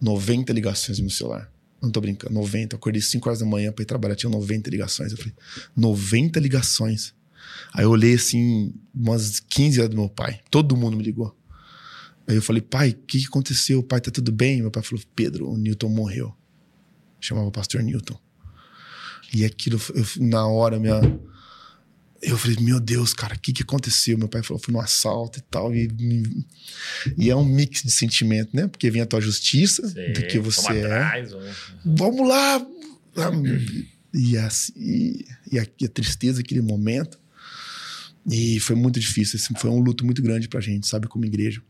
[0.02, 1.52] 90 ligações no meu celular.
[1.82, 2.76] Não tô brincando, 90.
[2.76, 5.12] Eu acordei 5 horas da manhã pra ir trabalhar, tinha 90 ligações.
[5.12, 5.34] Eu falei,
[5.76, 7.14] 90 ligações.
[7.74, 10.40] Aí eu olhei assim, umas 15 horas do meu pai.
[10.50, 11.36] Todo mundo me ligou.
[12.28, 13.82] Aí eu falei, pai, o que, que aconteceu?
[13.82, 14.62] Pai, tá tudo bem?
[14.62, 16.36] Meu pai falou, Pedro, o Newton morreu.
[17.20, 18.20] Chamava o pastor Newton.
[19.34, 21.02] E aquilo, eu, na hora, minha
[22.22, 24.18] eu falei, meu Deus, cara, o que, que aconteceu?
[24.18, 25.74] Meu pai falou, foi no assalto e tal.
[25.74, 25.88] E,
[27.18, 28.68] e é um mix de sentimento, né?
[28.68, 30.86] Porque vem a tua justiça Sim, do que você é.
[30.86, 31.32] Atrás,
[31.86, 32.66] Vamos lá!
[34.14, 37.20] E, assim, e, e, a, e, a, tristeza aquele momento.
[38.30, 39.40] E foi muito difícil.
[39.42, 41.08] Assim, foi um luto muito grande pra gente, sabe?
[41.08, 41.62] Como igreja.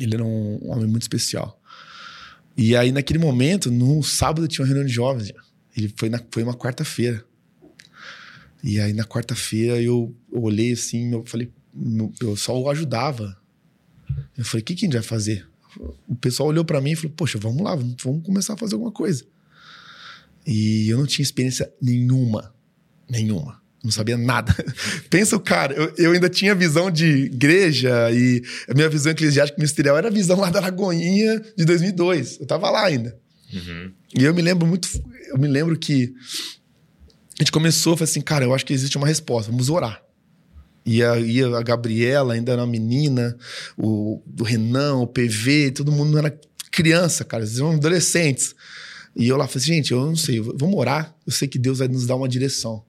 [0.00, 1.60] Ele era um, um homem muito especial.
[2.56, 5.32] E aí, naquele momento, no sábado, tinha uma reunião de jovens.
[5.76, 7.24] Ele foi, na, foi uma quarta-feira.
[8.62, 11.50] E aí na quarta-feira eu, eu, olhei assim, eu falei,
[12.20, 13.36] eu só o ajudava.
[14.36, 15.48] Eu falei, o que, que a gente vai fazer?
[16.08, 18.74] O pessoal olhou para mim e falou, poxa, vamos lá, vamos, vamos começar a fazer
[18.74, 19.24] alguma coisa.
[20.46, 22.52] E eu não tinha experiência nenhuma,
[23.08, 23.62] nenhuma.
[23.82, 24.54] Não sabia nada.
[25.08, 29.58] Pensa o cara, eu, eu, ainda tinha visão de igreja e a minha visão eclesiástica
[29.58, 32.40] ministerial era a visão lá da Lagoinha de 2002.
[32.40, 33.16] Eu tava lá ainda.
[33.52, 33.92] Uhum.
[34.16, 34.88] E eu me lembro muito,
[35.28, 36.12] eu me lembro que
[37.38, 40.02] a gente começou, falou assim, cara, eu acho que existe uma resposta, vamos orar.
[40.84, 43.36] E a, e a Gabriela ainda era uma menina,
[43.76, 46.36] o, o Renan, o PV, todo mundo era
[46.70, 48.54] criança, cara, eles eram adolescentes.
[49.14, 51.78] E eu lá falei assim, gente, eu não sei, vamos orar, eu sei que Deus
[51.78, 52.82] vai nos dar uma direção.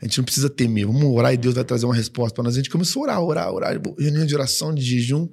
[0.00, 2.54] A gente não precisa temer, vamos orar e Deus vai trazer uma resposta para nós.
[2.54, 5.28] A gente começou a orar, orar, orar, reunião de oração, de jejum.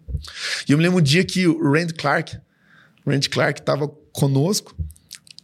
[0.68, 2.38] E eu me lembro um dia que o Rand Clark,
[3.06, 4.76] Rand Clark estava conosco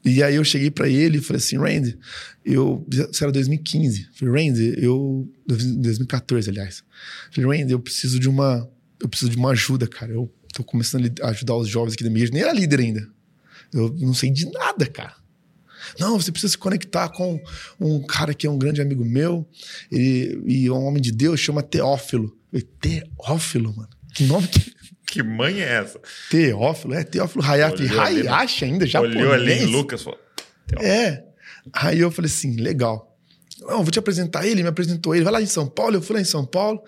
[0.03, 1.97] e aí eu cheguei para ele e falei assim, Randy,
[2.45, 2.86] eu.
[3.12, 4.10] Isso era 2015.
[4.13, 5.29] Falei, Randy, eu.
[5.45, 6.84] 2014, aliás.
[7.32, 8.69] Falei, Randy, eu preciso de uma.
[8.99, 10.13] Eu preciso de uma ajuda, cara.
[10.13, 12.34] Eu tô começando a ajudar os jovens aqui da minha igreja.
[12.34, 13.10] Nem era líder ainda.
[13.73, 15.15] Eu não sei de nada, cara.
[15.97, 17.41] Não, você precisa se conectar com
[17.80, 19.47] um cara que é um grande amigo meu
[19.91, 22.36] e é um homem de Deus, chama Teófilo.
[22.82, 23.89] Teófilo, mano.
[24.13, 24.80] Que nome que.
[25.06, 25.99] Que mãe é essa?
[26.30, 27.88] Teófilo, é Teófilo Hayashi.
[27.97, 30.19] Hayashi ainda, já Olhou ali em Lucas falou.
[30.80, 31.23] É.
[31.73, 33.17] Aí eu falei assim, legal.
[33.62, 35.23] Não, vou te apresentar ele, me apresentou ele.
[35.23, 36.82] Vai lá em São Paulo, eu fui lá em São Paulo.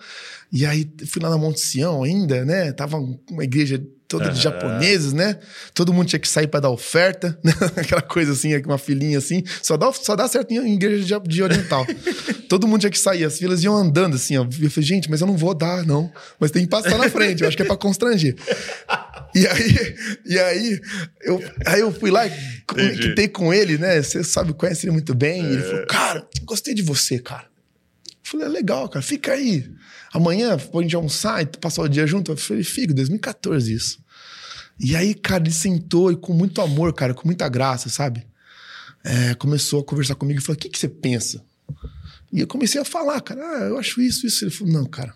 [0.52, 2.72] E aí fui lá na Monte Sião ainda, né?
[2.72, 3.84] Tava uma igreja
[4.18, 5.38] toda de japoneses, né?
[5.72, 7.52] Todo mundo tinha que sair para dar oferta, né?
[7.76, 9.42] aquela coisa assim, uma filinha assim.
[9.62, 11.86] Só dá, só dá certo em igreja de, de oriental.
[12.48, 14.44] Todo mundo tinha que sair, as filas iam andando assim, ó.
[14.44, 16.12] Eu falei, gente, mas eu não vou dar, não.
[16.38, 18.36] Mas tem que passar na frente, eu acho que é para constranger.
[19.34, 19.96] E aí,
[20.26, 20.80] e aí,
[21.22, 22.30] eu, aí eu fui lá e
[22.66, 24.02] conectei com ele, né?
[24.02, 25.42] Você sabe, conhece ele muito bem.
[25.42, 25.52] É.
[25.52, 27.44] Ele falou, cara, gostei de você, cara.
[27.44, 29.70] Eu falei, é legal, cara, fica aí.
[30.12, 32.32] Amanhã a gente almoçar e passar o dia junto.
[32.32, 34.01] Eu falei, fico, 2014 isso.
[34.82, 38.26] E aí, cara, ele sentou e com muito amor, cara, com muita graça, sabe?
[39.04, 41.44] É, começou a conversar comigo e falou: o que, que você pensa?
[42.32, 44.44] E eu comecei a falar, cara, ah, eu acho isso, isso.
[44.44, 45.14] Ele falou: não, cara,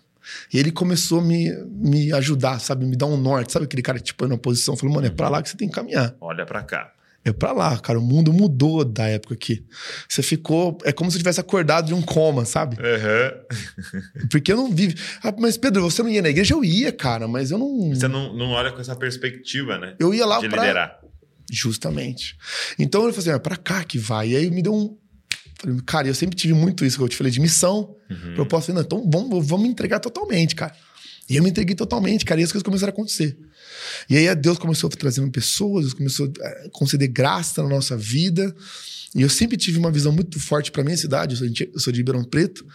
[0.53, 2.85] e ele começou a me, me ajudar, sabe?
[2.85, 3.51] Me dar um norte.
[3.51, 5.75] Sabe aquele cara tipo, na posição, falou, mano, é pra lá que você tem que
[5.75, 6.15] caminhar.
[6.21, 6.93] Olha pra cá.
[7.29, 7.99] É pra lá, cara.
[7.99, 9.65] O mundo mudou da época aqui.
[10.07, 10.77] Você ficou.
[10.83, 12.77] É como se tivesse acordado de um coma, sabe?
[12.77, 14.27] Uhum.
[14.31, 14.95] Porque eu não vivo.
[15.23, 16.53] Ah, mas, Pedro, você não ia na igreja?
[16.53, 17.89] Eu ia, cara, mas eu não.
[17.89, 19.95] Você não, não olha com essa perspectiva, né?
[19.99, 20.61] Eu ia lá de pra.
[20.61, 20.99] liderar.
[21.51, 22.37] Justamente.
[22.79, 24.29] Então ele falou assim: é pra cá que vai.
[24.29, 24.97] E aí me deu um
[25.59, 27.95] Falei, cara, eu sempre tive muito isso que eu te falei de missão.
[28.09, 28.35] Uhum.
[28.35, 30.73] Proposta, não, então vamos, vamos me entregar totalmente, cara.
[31.29, 33.37] E eu me entreguei totalmente, cara, e as coisas começaram a acontecer.
[34.09, 38.55] E aí Deus começou trazendo pessoas, Deus começou a conceder graça na nossa vida.
[39.13, 41.79] E eu sempre tive uma visão muito forte para minha cidade, eu sou, de, eu
[41.79, 42.65] sou de Ribeirão Preto.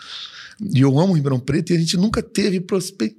[0.74, 2.64] E eu amo Ribeirão Preto e a gente nunca teve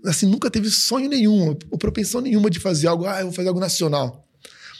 [0.05, 3.47] assim, nunca teve sonho nenhum, ou propensão nenhuma de fazer algo, ah, eu vou fazer
[3.47, 4.27] algo nacional.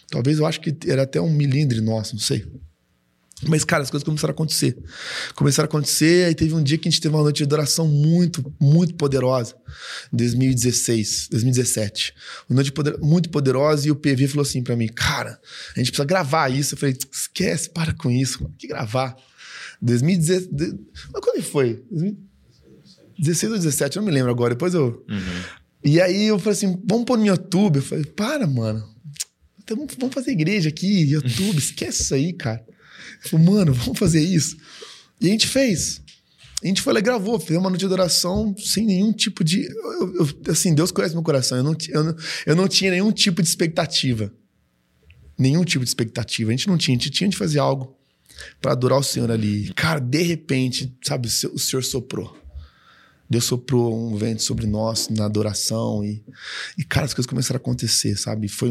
[0.10, 2.46] Talvez eu acho que era até um milindre nosso, não sei.
[3.48, 4.78] Mas, cara, as coisas começaram a acontecer.
[5.36, 7.88] Começaram a acontecer, aí teve um dia que a gente teve uma noite de adoração
[7.88, 9.56] muito, muito poderosa.
[10.12, 12.14] 2016, 2017.
[12.50, 15.40] Uma noite poder, muito poderosa e o PV falou assim para mim, cara,
[15.76, 16.76] a gente precisa gravar isso.
[16.76, 18.56] Eu falei, esquece, para com isso, mano.
[18.58, 19.16] Que gravar?
[19.82, 20.50] 2016...
[21.12, 21.84] Mas quando foi?
[21.92, 24.54] 2016 ou 17, eu não me lembro agora.
[24.54, 25.04] Depois eu...
[25.10, 25.64] Uhum.
[25.84, 27.78] E aí eu falei assim, vamos pôr no YouTube.
[27.78, 28.94] Eu falei, para, mano.
[29.64, 32.64] Então, vamos fazer igreja aqui, YouTube, esquece isso aí, cara.
[33.22, 34.58] Falei, mano, vamos fazer isso.
[35.20, 36.02] E a gente fez.
[36.64, 39.66] A gente foi lá e gravou, fez uma noite de adoração sem nenhum tipo de.
[39.66, 41.58] Eu, eu, assim, Deus conhece meu coração.
[41.58, 44.32] Eu não, eu, não, eu não tinha nenhum tipo de expectativa.
[45.38, 46.50] Nenhum tipo de expectativa.
[46.50, 46.96] A gente não tinha.
[46.96, 47.98] A gente tinha de fazer algo
[48.62, 49.74] para adorar o Senhor ali.
[49.74, 52.43] Cara, de repente, sabe, o Senhor soprou.
[53.34, 56.24] Deus soprou um vento sobre nós na adoração e,
[56.78, 58.48] e cara, as coisas começaram a acontecer, sabe?
[58.48, 58.70] Foi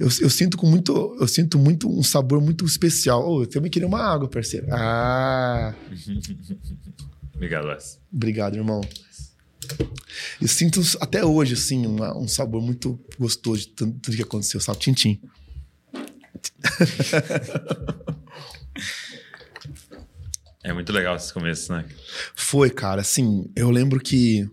[0.00, 3.22] eu, eu sinto com muito, eu sinto muito um sabor muito especial.
[3.28, 4.68] Oh, eu também queria uma água, parceiro.
[4.70, 5.74] Ah.
[7.36, 8.00] Obrigado, Wes.
[8.10, 8.80] Obrigado, irmão.
[10.40, 14.78] Eu sinto até hoje assim uma, um sabor muito gostoso de tudo, que aconteceu, sabe?
[14.78, 15.20] Tintim.
[20.64, 21.84] É muito legal esses começos, né?
[22.34, 23.02] Foi, cara.
[23.02, 24.48] Assim, eu lembro que.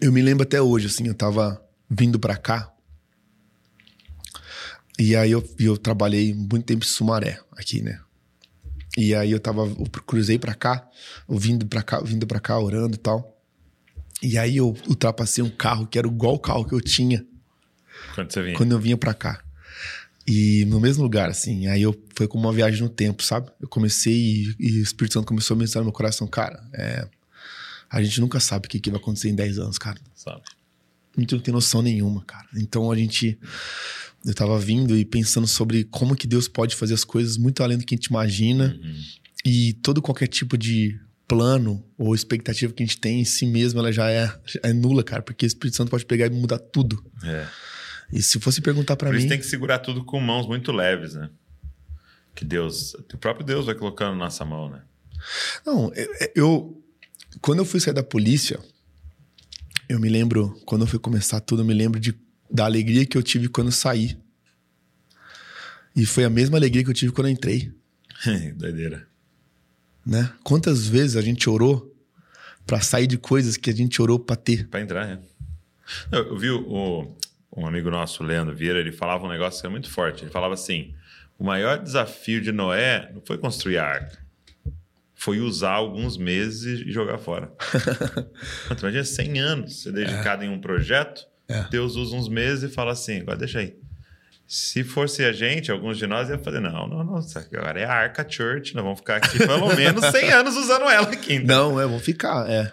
[0.00, 2.72] Eu me lembro até hoje, assim, eu tava vindo para cá.
[4.98, 8.00] E aí eu, eu trabalhei muito tempo em Sumaré, aqui, né?
[8.96, 9.62] E aí eu tava.
[9.62, 10.88] Eu cruzei para cá,
[11.28, 13.38] eu vindo para cá, vindo para cá, orando e tal.
[14.22, 17.26] E aí eu ultrapassei um carro que era igual o carro que eu tinha.
[18.14, 18.56] Quando você vinha?
[18.56, 19.42] Quando eu vinha para cá.
[20.26, 21.66] E no mesmo lugar, assim.
[21.66, 23.50] Aí eu foi como uma viagem no tempo, sabe?
[23.60, 26.62] Eu comecei e, e o Espírito Santo começou a mensar no meu coração, cara.
[26.72, 27.08] É,
[27.90, 29.98] a gente nunca sabe o que, que vai acontecer em 10 anos, cara.
[30.14, 30.42] Sabe.
[31.16, 32.48] A gente não tem noção nenhuma, cara.
[32.56, 33.38] Então a gente.
[34.24, 37.76] Eu tava vindo e pensando sobre como que Deus pode fazer as coisas muito além
[37.76, 38.78] do que a gente imagina.
[38.80, 39.00] Uhum.
[39.44, 43.80] E todo qualquer tipo de plano ou expectativa que a gente tem em si mesmo,
[43.80, 44.32] ela já é,
[44.62, 45.22] é nula, cara.
[45.22, 47.04] Porque o Espírito Santo pode pegar e mudar tudo.
[47.24, 47.46] É.
[48.12, 49.18] E se fosse perguntar para mim.
[49.18, 51.30] Isso tem que segurar tudo com mãos muito leves, né?
[52.34, 54.82] Que Deus, o próprio Deus vai colocando na nossa mão, né?
[55.64, 55.90] Não,
[56.34, 56.78] eu.
[57.40, 58.60] Quando eu fui sair da polícia,
[59.88, 62.14] eu me lembro, quando eu fui começar tudo, eu me lembro de,
[62.50, 64.18] da alegria que eu tive quando eu saí.
[65.96, 67.72] E foi a mesma alegria que eu tive quando eu entrei.
[68.56, 69.06] Doideira.
[70.04, 70.30] Né?
[70.42, 71.94] Quantas vezes a gente orou
[72.66, 74.68] para sair de coisas que a gente orou para ter?
[74.68, 75.18] Para entrar, né?
[76.10, 77.14] Eu, eu vi o,
[77.54, 80.24] um amigo nosso, Leandro Vieira, ele falava um negócio que é muito forte.
[80.24, 80.94] Ele falava assim:
[81.38, 84.18] o maior desafio de Noé não foi construir a arca,
[85.14, 87.52] foi usar alguns meses e jogar fora.
[88.66, 90.46] então, imagina 100 anos ser dedicado é.
[90.46, 91.64] em um projeto, é.
[91.70, 93.76] Deus usa uns meses e fala assim: agora deixa aí.
[94.46, 97.20] Se fosse a gente, alguns de nós ia fazer, não, não, não,
[97.54, 101.10] agora é a Arca Church, nós vamos ficar aqui pelo menos 100 anos usando ela
[101.10, 101.34] aqui.
[101.34, 101.70] Então.
[101.70, 102.72] Não, é, vamos ficar, é.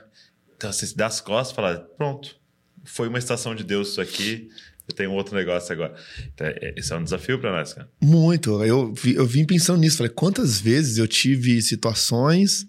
[0.57, 2.35] Então você se dá as costas e fala, pronto,
[2.83, 4.49] foi uma estação de Deus isso aqui,
[4.87, 5.95] eu tenho outro negócio agora.
[6.33, 7.89] Então, é, esse é um desafio para nós, cara.
[8.01, 8.63] Muito.
[8.63, 9.97] Eu, eu vim pensando nisso.
[9.97, 12.65] Falei, quantas vezes eu tive situações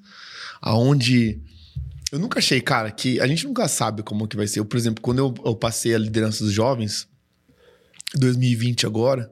[0.61, 1.41] aonde
[2.13, 4.61] eu nunca achei, cara, que a gente nunca sabe como que vai ser.
[4.61, 7.09] Eu, por exemplo, quando eu, eu passei a liderança dos jovens,
[8.15, 9.31] 2020 agora.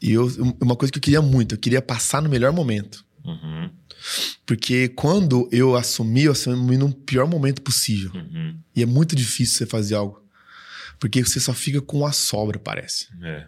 [0.00, 0.26] E eu,
[0.60, 3.04] uma coisa que eu queria muito, eu queria passar no melhor momento.
[3.28, 3.70] Uhum,
[4.46, 8.10] Porque quando eu assumi, eu assumi no pior momento possível.
[8.14, 8.56] uhum.
[8.74, 10.22] E é muito difícil você fazer algo.
[10.98, 13.08] Porque você só fica com a sobra, parece.
[13.22, 13.46] É.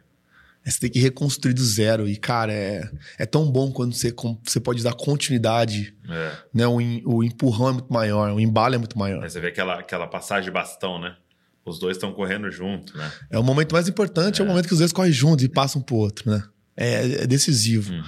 [0.65, 2.07] Aí Você tem que reconstruir do zero.
[2.09, 2.89] E, cara, é,
[3.19, 4.15] é tão bom quando você,
[4.45, 6.33] você pode dar continuidade, É.
[6.53, 6.67] né?
[6.67, 9.23] O, o empurrão é muito maior, o embalo é muito maior.
[9.25, 11.17] Aí você vê aquela, aquela passagem de bastão, né?
[11.65, 13.11] Os dois estão correndo junto, né?
[13.31, 15.81] É o momento mais importante, é, o momento que os dois correm juntos e passam
[15.81, 16.43] pro outro, né?
[16.77, 17.93] É, é decisivo.
[17.93, 18.03] Uhum.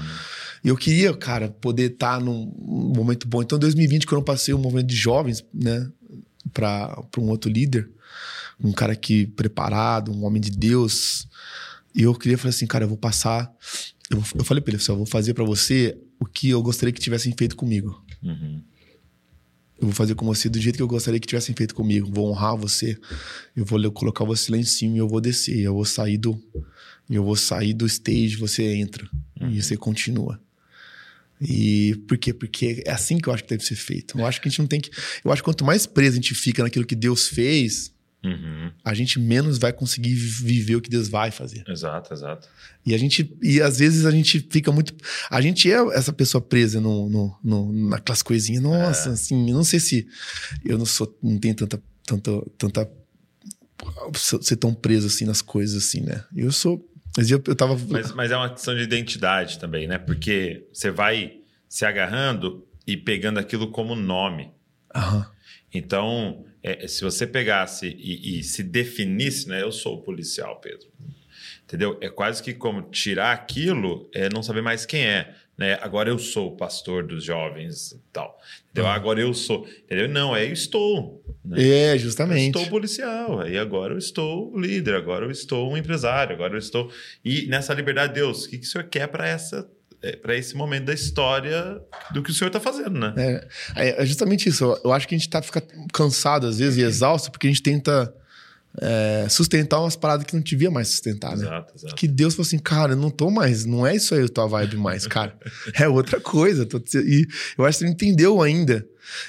[0.64, 2.46] E eu queria, cara, poder estar num
[2.96, 3.42] momento bom.
[3.42, 5.90] Então, em 2020, quando eu passei um movimento de jovens, né,
[6.52, 7.90] para um outro líder,
[8.62, 11.26] um cara que preparado, um homem de Deus,
[11.94, 13.52] e eu queria falar assim, cara, eu vou passar.
[14.08, 16.92] Eu, eu falei pra ele, assim, eu vou fazer pra você o que eu gostaria
[16.92, 18.02] que tivessem feito comigo.
[18.22, 18.62] Uhum.
[19.80, 22.08] Eu vou fazer com você do jeito que eu gostaria que tivessem feito comigo.
[22.08, 22.96] Vou honrar você.
[23.56, 25.58] Eu vou colocar você lá em cima e eu vou descer.
[25.58, 26.40] Eu vou sair do,
[27.10, 29.08] eu vou sair do stage, você entra
[29.40, 30.40] e você continua.
[31.42, 32.32] E por quê?
[32.32, 34.18] Porque é assim que eu acho que deve ser feito.
[34.18, 34.90] Eu acho que a gente não tem que.
[35.24, 37.90] Eu acho que quanto mais preso a gente fica naquilo que Deus fez,
[38.24, 38.70] Uhum.
[38.84, 41.64] a gente menos vai conseguir vi- viver o que Deus vai fazer.
[41.68, 42.48] Exato, exato.
[42.86, 43.36] E a gente.
[43.42, 44.94] E às vezes a gente fica muito.
[45.28, 48.62] A gente é essa pessoa presa no, no, no- naquelas coisinhas.
[48.62, 50.06] Nossa, assim, eu não sei se.
[50.64, 51.18] Eu não sou.
[51.20, 51.82] Não tenho tanta.
[52.06, 52.90] tanta, tanta
[54.40, 56.22] ser tão preso assim nas coisas, assim, né?
[56.36, 56.88] Eu sou.
[57.16, 57.78] Mas eu, eu tava.
[57.88, 59.98] Mas, mas é uma questão de identidade também, né?
[59.98, 64.50] Porque você vai se agarrando e pegando aquilo como nome.
[64.94, 65.30] Aham.
[65.74, 69.62] Então, é, se você pegasse e, e se definisse, né?
[69.62, 70.86] Eu sou o policial, Pedro.
[71.64, 71.98] Entendeu?
[72.02, 75.34] É quase que como tirar aquilo, é não saber mais quem é.
[75.56, 75.78] Né?
[75.82, 78.38] Agora eu sou o pastor dos jovens e tal.
[78.70, 78.90] Entendeu?
[78.90, 78.94] Ah.
[78.94, 79.66] Agora eu sou.
[79.84, 80.08] Entendeu?
[80.08, 81.22] Não, é eu estou.
[81.44, 81.62] Né?
[81.62, 82.56] É, Eu justamente.
[82.56, 86.90] estou policial, aí agora eu estou líder, agora eu estou um empresário, agora eu estou.
[87.24, 89.68] E nessa liberdade, Deus, o que, que o senhor quer para essa.
[90.20, 91.80] para esse momento da história
[92.12, 93.14] do que o senhor está fazendo, né?
[93.16, 93.48] É,
[93.90, 94.64] é- é justamente isso.
[94.64, 95.62] Eu- Eu acho que a gente tá fica
[95.92, 98.12] cansado às vezes e exausto porque a gente tenta
[98.80, 101.44] é, sustentar umas paradas que não devia mais sustentar, né?
[101.44, 101.94] Exato, exato.
[101.94, 104.46] Que Deus falou assim, cara, eu não tô mais, não é isso aí a tua
[104.46, 105.36] vibe mais, cara.
[105.74, 106.64] É outra coisa.
[106.64, 107.26] Tô te- e
[107.58, 108.86] eu acho que você não entendeu ainda.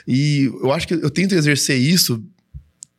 [0.08, 2.24] E eu acho que eu tento exercer isso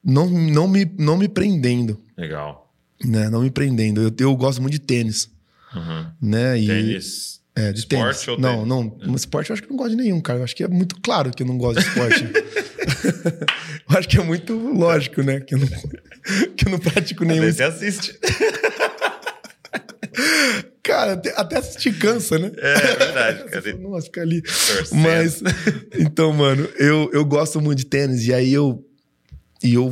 [0.05, 2.71] não, não, me, não me prendendo, Legal.
[3.03, 3.31] né?
[3.31, 4.03] Não me prendendo.
[4.03, 5.31] Eu, eu gosto muito de tênis,
[5.75, 6.07] Uhum.
[6.21, 6.59] né?
[6.61, 7.41] E, Tênis.
[7.57, 8.29] É, de Esporte tênis.
[8.29, 8.55] ou não,
[8.91, 9.07] tênis?
[9.07, 9.13] não.
[9.13, 10.41] Um esporte eu acho que não gosto de nenhum, cara.
[10.41, 12.25] Eu acho que é muito claro que eu não gosto de esporte.
[13.91, 15.41] eu acho que é muito lógico, né?
[15.41, 15.69] Que eu não,
[16.57, 18.19] que eu não pratico nenhum você assiste.
[20.83, 22.53] Cara, até, até assistir cansa, né?
[22.59, 23.77] É, é verdade, cara.
[23.79, 24.43] Nossa, fica ali.
[24.43, 25.01] Torcendo.
[25.01, 25.43] Mas,
[25.99, 28.27] então, mano, eu, eu gosto muito de tênis.
[28.27, 28.87] E aí eu.
[29.63, 29.91] E eu,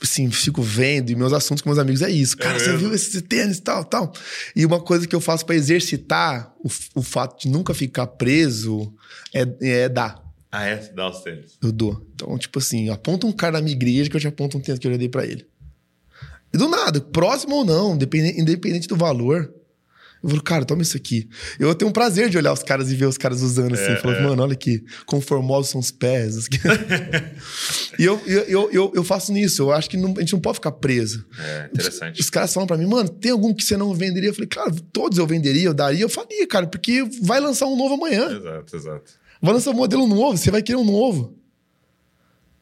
[0.00, 1.10] assim, fico vendo.
[1.10, 2.36] E meus assuntos com meus amigos é isso.
[2.36, 2.86] Cara, você mesmo?
[2.86, 4.12] viu esse tênis e tal, tal.
[4.54, 8.94] E uma coisa que eu faço pra exercitar o, o fato de nunca ficar preso
[9.34, 10.21] é, é dar.
[10.52, 10.76] Ah, é?
[10.94, 11.56] Dá os tênis.
[11.62, 12.06] Eu dou.
[12.14, 14.78] Então, tipo assim, aponta um cara na minha igreja que eu te aponto um tênis
[14.78, 15.46] que eu já dei pra ele.
[16.52, 19.50] E do nada, próximo ou não, independente, independente do valor.
[20.22, 21.28] Eu falo, cara, toma isso aqui.
[21.58, 23.90] Eu tenho um prazer de olhar os caras e ver os caras usando assim.
[23.92, 24.22] É, Falo, é.
[24.22, 26.46] mano, olha que conformosos são os pés.
[27.98, 29.62] e eu, eu, eu, eu, faço nisso.
[29.62, 31.26] Eu acho que não- a gente não pode ficar preso.
[31.36, 32.20] É, interessante.
[32.20, 34.28] Os caras falam pra mim, mano, tem algum que você não venderia?
[34.28, 37.76] Eu falei, claro, todos eu venderia, eu daria, eu faria, cara, porque vai lançar um
[37.76, 38.30] novo amanhã.
[38.30, 39.21] Exato, exato.
[39.42, 41.36] Vai lançar um modelo novo, você vai querer um novo.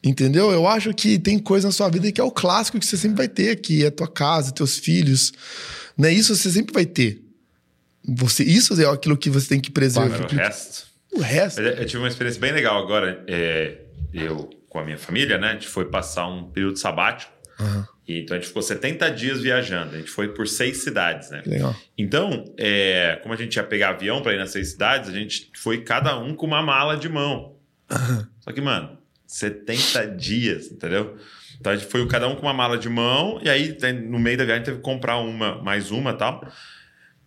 [0.03, 0.51] Entendeu?
[0.51, 3.19] Eu acho que tem coisa na sua vida que é o clássico que você sempre
[3.19, 5.31] vai ter, que é tua casa, teus filhos.
[5.97, 6.11] Né?
[6.11, 7.23] Isso você sempre vai ter.
[8.09, 10.25] Você, isso é aquilo que você tem que preservar.
[10.25, 10.87] O resto.
[11.13, 11.61] O resto.
[11.61, 13.23] Mas Eu tive uma experiência bem legal agora.
[13.29, 13.83] é,
[14.15, 15.49] eu, com a minha família, né?
[15.49, 17.31] A gente foi passar um período sabático.
[17.59, 19.95] Aham, E, então a gente ficou 70 dias viajando.
[19.95, 21.43] A gente foi por seis cidades, né?
[21.47, 21.75] legal.
[21.97, 25.51] Então, é, como a gente ia pegar avião para ir nas seis cidades, a gente
[25.57, 27.57] foi cada um com uma mala de mão.
[28.41, 31.17] Só que, mano, 70 dias, entendeu?
[31.61, 34.19] Então a gente foi cada um com uma mala de mão, e aí tem- no
[34.19, 36.41] meio da viagem teve que comprar uma, mais uma e tal.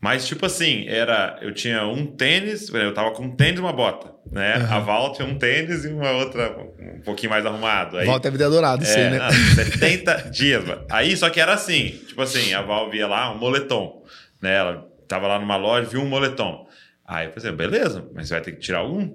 [0.03, 1.39] Mas, tipo assim, era.
[1.41, 4.55] Eu tinha um tênis, eu tava com um tênis e uma bota, né?
[4.55, 4.75] Aham.
[4.75, 7.97] A Val tinha um tênis e uma outra um pouquinho mais arrumado.
[7.97, 9.17] Aí, Volta a vida dourada, é, né?
[9.17, 10.85] não, 70 dias, mano.
[10.91, 14.03] Aí, só que era assim, tipo assim, a Val via lá um moletom,
[14.41, 14.57] né?
[14.57, 16.67] Ela tava lá numa loja, viu um moletom.
[17.07, 19.09] Aí eu falei, assim, beleza, mas você vai ter que tirar algum?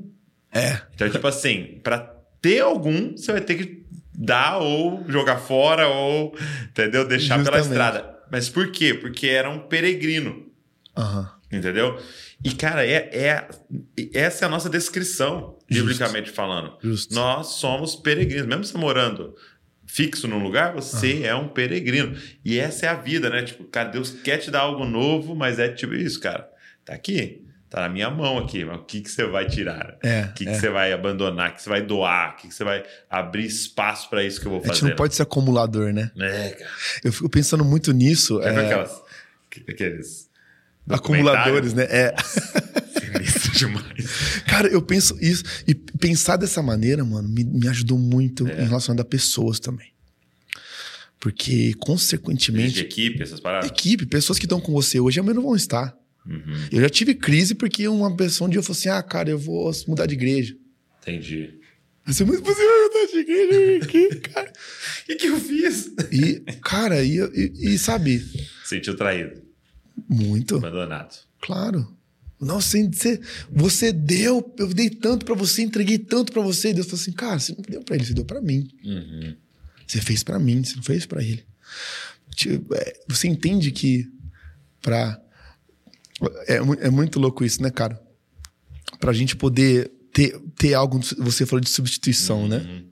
[0.55, 0.79] É.
[0.95, 1.99] Então, tipo assim, pra
[2.41, 3.85] ter algum, você vai ter que
[4.15, 6.35] dar ou jogar fora ou,
[6.71, 7.07] entendeu?
[7.07, 7.73] Deixar pela Justamente.
[7.73, 8.19] estrada.
[8.31, 8.95] Mas por quê?
[8.95, 10.48] Porque era um peregrino,
[10.99, 11.31] Aham.
[11.53, 11.99] entendeu?
[12.45, 13.49] E, cara, é, é,
[14.15, 15.83] essa é a nossa descrição, Justo.
[15.85, 16.77] biblicamente falando.
[16.83, 17.15] Justo.
[17.15, 19.35] Nós somos peregrinos, mesmo você morando
[19.87, 22.15] fixo num lugar, você é um peregrino.
[22.45, 23.43] E essa é a vida, né?
[23.43, 26.47] Tipo, cara, Deus quer te dar algo novo, mas é tipo isso, cara.
[26.85, 29.97] Tá aqui, tá na minha mão aqui, mas o que, que você vai tirar?
[30.03, 30.55] É, O que, que é.
[30.55, 31.51] você vai abandonar?
[31.51, 32.35] O que você vai doar?
[32.35, 34.91] O que, que você vai abrir espaço para isso que eu vou A gente fazer?
[34.91, 36.11] não pode ser acumulador, né?
[36.19, 36.71] É, cara.
[37.03, 38.43] Eu fico pensando muito nisso.
[38.43, 39.03] Sabe é, aquelas,
[39.69, 40.28] aqueles
[40.89, 41.85] acumuladores, né?
[41.91, 42.15] É.
[43.01, 44.43] Sinistro demais.
[44.47, 45.43] Cara, eu penso isso.
[45.67, 48.63] E pensar dessa maneira, mano, me, me ajudou muito É.
[48.63, 49.93] em relação a pessoas também.
[51.21, 53.69] Porque, De consequentemente, equipe, essas paradas.
[53.69, 55.97] equipe, pessoas que estão com você hoje amanhã não vão estar.
[56.25, 59.39] Uhum, Eu já tive crise porque uma pessoa um dia falou assim: ah, cara, eu
[59.39, 60.55] vou mudar de igreja.
[61.03, 61.55] entendi.
[62.07, 64.51] Você, mas você vai mudar de igreja aqui, cara.
[64.51, 65.91] O que, que eu fiz?
[66.13, 68.25] E, cara, e, e, e sabe,
[68.65, 69.43] Sentiu traído,
[70.09, 71.17] muito, abandonado.
[71.41, 71.97] claro.
[72.41, 73.21] Nossa, você,
[73.51, 76.69] você- deu, eu dei tanto pra você, entreguei tanto pra você.
[76.71, 78.71] E Deus falou assim: cara, você não deu pra ele, você deu pra mim.
[78.85, 79.35] Uhum.
[79.85, 81.45] Você fez pra mim, você não fez pra ele.
[82.37, 84.09] Tipo, é, Você entende que
[84.81, 85.21] pra.
[86.47, 88.01] É, é muito louco isso, né, cara?
[89.01, 91.01] Pra gente poder ter, ter algo.
[91.19, 92.59] Você falou de substituição, né?
[92.59, 92.85] Uhum.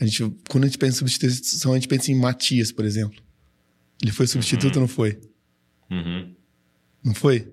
[0.00, 3.20] A gente, quando a gente pensa em substituição, a gente pensa em Matias, por exemplo.
[4.02, 5.20] Ele foi substituto ou não foi?
[5.90, 6.34] Uhum.
[7.08, 7.48] Não foi?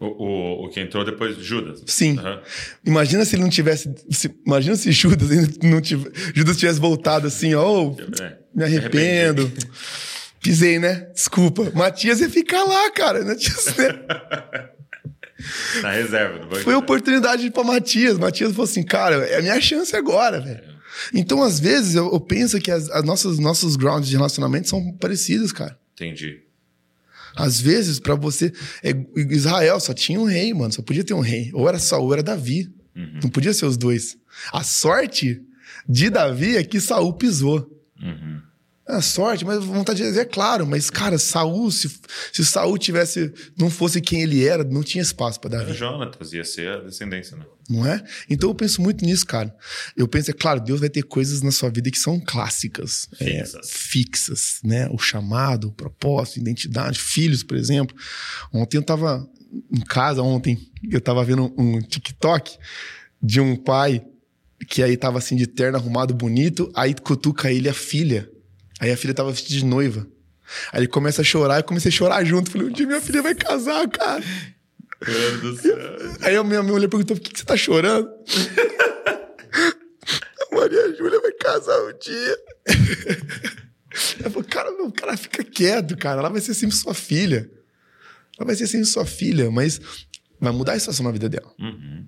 [0.00, 1.82] O, o, o que entrou depois de Judas.
[1.86, 2.16] Sim.
[2.20, 2.40] Aham.
[2.86, 3.92] Imagina se ele não tivesse.
[4.10, 5.28] se- imagina se Judas
[5.60, 8.38] não tivesse, Judas tivesse voltado assim, ó, oh, É.
[8.54, 9.52] me arrependo.
[10.40, 11.08] Pisei, né?
[11.12, 11.72] Desculpa.
[11.74, 13.34] Matias ia ficar lá, cara.
[13.34, 13.56] Tinha-
[15.82, 16.62] Na reserva do banco.
[16.62, 18.18] Foi oportunidade pra Matias.
[18.18, 20.62] Matias falou assim, cara, é a minha chance agora, velho.
[21.12, 24.92] Então, às vezes, eu, eu penso que as, as nossas, nossos grounds de relacionamento são
[24.96, 25.76] parecidos, cara.
[25.94, 26.40] Entendi.
[27.36, 28.52] Às vezes, pra você.
[28.82, 28.94] é,
[29.30, 30.72] Israel só tinha um rei, mano.
[30.72, 31.50] Só podia ter um rei.
[31.52, 32.68] Ou era Saul, ou era Davi.
[32.96, 33.20] Uhum.
[33.22, 34.16] Não podia ser os dois.
[34.52, 35.40] A sorte
[35.88, 37.68] de Davi é que Saul pisou.
[38.00, 38.40] Uhum.
[38.88, 41.90] A sorte, mas vontade de dizer, é claro, mas, cara, Saul, se,
[42.32, 43.30] se Saul tivesse.
[43.58, 45.76] não fosse quem ele era, não tinha espaço pra Era Davi.
[45.76, 47.44] Jonatas, ia ser a descendência, né?
[47.68, 48.02] Não é?
[48.30, 49.54] Então eu penso muito nisso, cara.
[49.94, 53.44] Eu penso, é claro, Deus vai ter coisas na sua vida que são clássicas, é,
[53.44, 53.70] Fixas.
[53.70, 54.88] fixas, né?
[54.90, 57.94] O chamado, o propósito, identidade, filhos, por exemplo.
[58.52, 59.28] Ontem eu tava
[59.70, 60.58] em casa, ontem,
[60.90, 62.56] eu tava vendo um TikTok
[63.22, 64.02] de um pai
[64.66, 68.30] que aí tava assim de terno arrumado bonito, aí cutuca ele a filha.
[68.80, 70.06] Aí a filha tava vestida de noiva.
[70.72, 72.50] Aí ele começa a chorar, eu comecei a chorar junto.
[72.50, 74.22] Falei, um dia minha filha vai casar, cara.
[75.06, 75.76] Meu Deus do céu.
[76.22, 78.08] Aí a minha mulher perguntou: por que, que você tá chorando?
[80.50, 82.38] a Maria Júlia vai casar um dia.
[84.20, 86.20] Ela falou: cara, não, cara, fica quieto, cara.
[86.20, 87.50] Ela vai ser sempre sua filha.
[88.38, 89.80] Ela vai ser sempre sua filha, mas
[90.40, 91.52] vai mudar a situação na vida dela.
[91.58, 92.06] Uhum.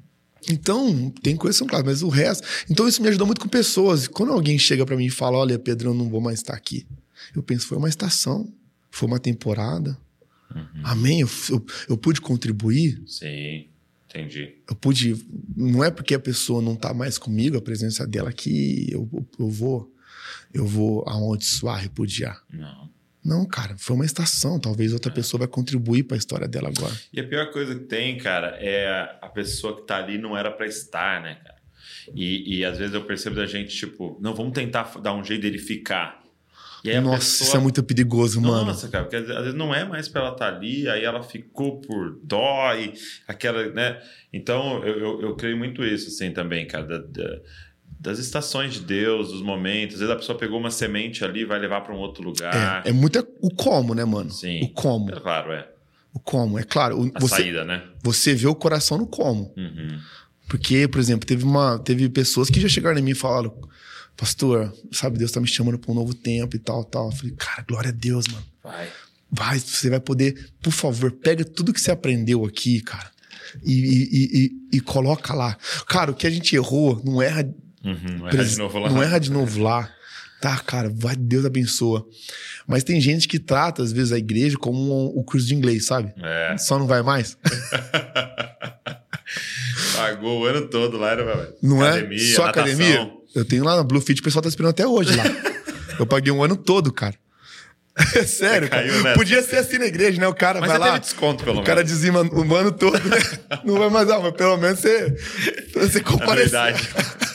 [0.49, 2.47] Então, tem coisas que são claras, mas o resto.
[2.71, 4.09] Então, isso me ajudou muito com pessoas.
[4.09, 6.87] Quando alguém chega pra mim e fala: Olha, Pedro, eu não vou mais estar aqui.
[7.35, 8.53] Eu penso: foi uma estação,
[8.91, 9.97] foi uma temporada.
[10.83, 11.21] Amém?
[11.21, 13.69] Eu, eu, eu pude contribuir, Sim,
[14.09, 14.57] entendi.
[14.69, 15.25] eu pude.
[15.57, 19.49] Não é porque a pessoa não tá mais comigo, a presença dela que eu, eu
[19.49, 19.95] vou.
[20.53, 22.43] Eu vou amaldiçoar, repudiar.
[22.53, 22.90] Não.
[23.25, 24.59] Não, cara, foi uma estação.
[24.59, 26.95] Talvez outra pessoa vai contribuir pra história dela agora.
[27.13, 30.51] E a pior coisa que tem, cara, é a pessoa que tá ali não era
[30.51, 31.61] pra estar, né, cara?
[32.15, 35.43] E, e às vezes eu percebo da gente, tipo, não, vamos tentar dar um jeito
[35.43, 36.19] dele ficar.
[36.83, 38.65] E aí a Nossa, pessoa- isso é muito perigoso, mano.
[38.65, 41.79] Nossa, cara, porque às vezes não é mais pra ela estar ali, aí ela ficou
[41.83, 42.95] por dó e
[43.29, 44.01] aquela, né?
[44.33, 47.41] Então eu, eu, eu creio muito isso, assim, também, cara, da- da-
[48.01, 49.97] das estações de Deus, dos momentos.
[49.97, 52.83] Às vezes a pessoa pegou uma semente ali, vai levar pra um outro lugar.
[52.87, 54.31] É, é muito o como, né, mano?
[54.31, 54.63] Sim.
[54.65, 55.11] O como.
[55.11, 55.69] É claro, é.
[56.15, 56.59] O como.
[56.59, 57.83] É claro, o- A você, saída, né?
[58.03, 59.53] você vê o coração no como.
[59.57, 59.99] Uhum.
[60.49, 63.55] Porque, por exemplo, teve, uma, teve pessoas que já chegaram em mim e falaram:
[64.17, 67.07] Pastor, sabe, Deus tá me chamando pra um novo tempo e tal, tal.
[67.11, 68.45] Eu falei, cara, glória a Deus, mano.
[68.65, 68.89] Vai.
[69.31, 73.09] Vai, você vai poder, por favor, pega tudo que você aprendeu aqui, cara,
[73.63, 74.45] e, e,
[74.75, 75.57] e- e coloca lá.
[75.87, 77.49] Cara, o que a gente errou, não erra,
[77.85, 77.97] Uhum.
[78.19, 78.91] Não erra pres- de novo lá.
[78.91, 79.91] não erra de novo lá.
[80.41, 82.07] Tá, cara, vai, Deus abençoa.
[82.67, 85.85] Mas tem gente que trata, às vezes, a igreja como um- o curso de inglês,
[85.87, 86.13] sabe?
[86.23, 86.57] É.
[86.59, 87.37] Só não vai mais.
[89.97, 91.49] Pagou o ano todo lá, era vai.
[91.63, 92.35] Não academia, é?
[92.35, 92.65] Só natação.
[92.73, 93.11] academia?
[93.35, 95.25] Eu tenho lá na Bluefit, o pessoal tá esperando até hoje lá.
[95.99, 97.15] Eu paguei um ano todo, cara.
[98.17, 99.15] É sério, cara.
[99.15, 100.27] Podia ser assim na igreja, né?
[100.27, 100.99] O cara Mas vai lá.
[100.99, 101.93] desconto, pelo o cara menos.
[101.93, 103.19] dizima o ano todo, né?
[103.65, 105.15] Não vai mais, não, mas pelo menos você,
[105.75, 106.59] você compareceu.
[106.59, 106.89] Anuidade.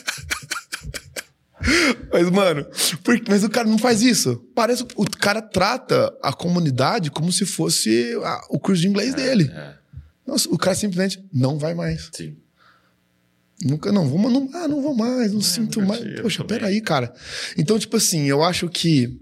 [2.12, 2.66] Mas, mano,
[3.04, 4.38] por- mas o cara não faz isso.
[4.54, 9.50] Parece o cara trata a comunidade como se fosse a- o curso de inglês dele.
[9.54, 9.76] É,
[10.26, 12.10] Nossa, o cara simplesmente não vai mais.
[12.14, 12.36] sim.
[13.64, 16.20] Nunca, não, vou, não, ah, não vou mais, não sinto nunca mais.
[16.22, 16.60] Poxa, também.
[16.60, 17.14] peraí, cara.
[17.58, 19.18] Então, tipo assim, eu acho que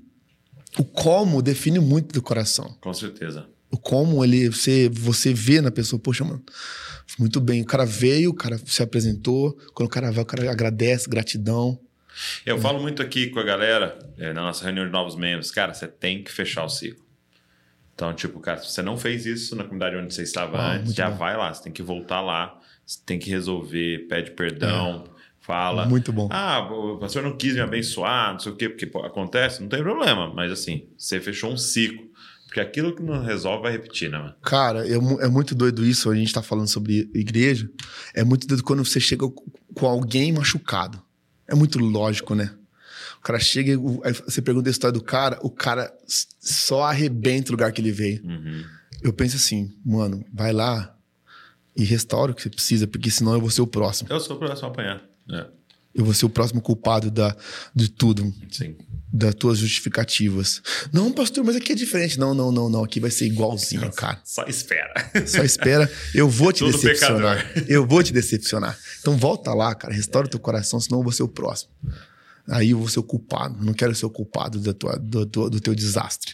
[0.77, 2.75] o como define muito do coração.
[2.81, 3.45] Com certeza.
[3.71, 6.43] O como ele, você, você vê na pessoa, poxa, mano,
[7.19, 7.61] muito bem.
[7.61, 9.55] O cara veio, o cara se apresentou.
[9.75, 11.79] Quando o cara vai, o cara agradece, gratidão.
[12.45, 15.73] Eu falo muito aqui com a galera, é, na nossa reunião de novos membros, cara,
[15.73, 17.03] você tem que fechar o ciclo.
[17.95, 20.93] Então, tipo, cara, se você não fez isso na comunidade onde você estava Ah, antes,
[20.93, 21.17] já bom.
[21.17, 25.05] vai lá, você tem que voltar lá, você tem que resolver, pede perdão,
[25.39, 25.85] fala.
[25.85, 26.27] Muito bom.
[26.31, 29.81] Ah, o pastor não quis me abençoar, não sei o quê, porque acontece, não tem
[29.83, 32.11] problema, mas assim, você fechou um ciclo.
[32.45, 34.35] Porque aquilo que não resolve vai repetir, né, mano?
[34.43, 36.07] Cara, é, é muito doido isso.
[36.11, 37.67] A gente tá falando sobre igreja.
[38.13, 39.25] É muito doido quando você chega
[39.73, 41.01] com alguém machucado.
[41.47, 42.53] É muito lógico, né?
[43.17, 47.53] O cara chega, e você pergunta a história do cara, o cara só arrebenta o
[47.53, 48.21] lugar que ele veio.
[48.23, 48.63] Uhum.
[49.01, 50.95] Eu penso assim, mano, vai lá
[51.75, 54.09] e restaura o que você precisa, porque senão eu vou ser o próximo.
[54.11, 55.01] Eu sou o próximo a apanhar.
[55.31, 55.45] É,
[55.93, 57.35] Eu vou ser o próximo culpado da,
[57.73, 58.75] de tudo, sim.
[59.13, 60.59] Das tuas justificativas.
[60.91, 62.19] Não, pastor, mas aqui é diferente.
[62.19, 62.83] Não, não, não, não.
[62.83, 64.19] Aqui vai ser igualzinho, cara.
[64.25, 64.91] Só espera.
[65.27, 67.47] Só espera, eu vou te Todo decepcionar.
[67.47, 67.69] pecador.
[67.69, 68.75] Eu vou te decepcionar.
[68.99, 71.71] Então volta lá, cara, restaura o teu coração, senão eu vou ser o próximo.
[72.49, 73.63] Aí eu vou ser o culpado.
[73.63, 76.33] Não quero ser o culpado da tua, do, do, do teu desastre.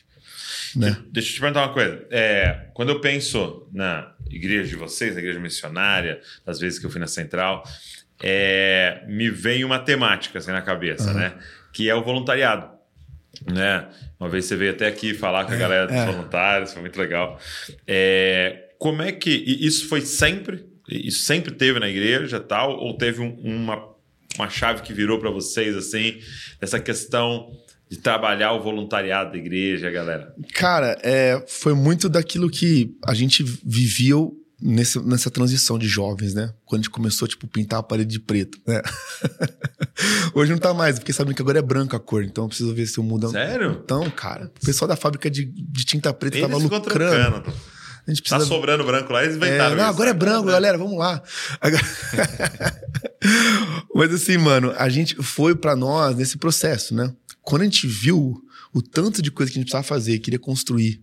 [0.76, 0.98] Né?
[1.12, 2.06] Deixa eu te perguntar uma coisa.
[2.10, 6.90] É, quando eu penso na igreja de vocês, na igreja missionária, das vezes que eu
[6.90, 7.64] fui na central,
[8.22, 11.34] é, me vem uma temática assim na cabeça, né?
[11.72, 12.70] Que é o voluntariado.
[13.46, 13.88] Né?
[14.20, 16.06] Uma vez você veio até aqui falar com a galera dos é.
[16.06, 17.40] voluntários, foi muito legal.
[17.88, 19.30] É, como é que.
[19.30, 20.66] Isso foi sempre?
[20.90, 22.78] Isso sempre teve na igreja tal?
[22.78, 23.88] Ou teve um- uma,
[24.36, 26.20] uma chave que virou para vocês, assim,
[26.60, 27.52] dessa questão
[27.90, 30.34] de trabalhar o voluntariado da igreja, galera?
[30.54, 36.54] Cara, é, foi muito daquilo que a gente viveu nesse, nessa transição de jovens, né?
[36.66, 38.82] Quando a gente começou, tipo, pintar a parede de preto, né?
[40.34, 42.74] Hoje não tá mais, porque sabem que agora é branca a cor, então eu preciso
[42.74, 43.30] ver se eu mudo.
[43.30, 43.80] Sério?
[43.84, 47.54] Então, cara, o pessoal da fábrica de, de tinta preta Eles tava lucrando.
[48.08, 50.20] A gente Tá precisa sobrando branco lá, eles É, inventaram não, isso, agora é né?
[50.20, 51.22] branco, galera, vamos lá.
[51.62, 51.84] Agora-
[53.94, 57.14] Mas assim, mano, a gente foi pra nós nesse processo, né?
[57.42, 58.42] Quando a gente viu
[58.74, 61.02] o tanto de coisa que a gente precisava fazer, queria construir,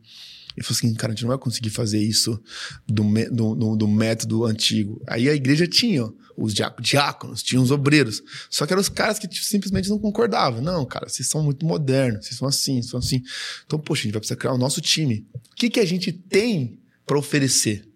[0.56, 2.40] ele falou assim, cara, a gente não vai conseguir fazer isso
[2.86, 5.02] do, do, do- do método antigo.
[5.06, 8.22] Aí a igreja tinha os diá- diáconos, tinha os obreiros.
[8.50, 10.60] Só que eram os caras que tipo, simplesmente não concordavam.
[10.62, 13.22] Não, cara, vocês são muito modernos, vocês são assim, são assim.
[13.66, 15.26] Então, poxa, a gente vai precisar criar o nosso time.
[15.34, 17.86] O que, que a gente tem pra oferecer?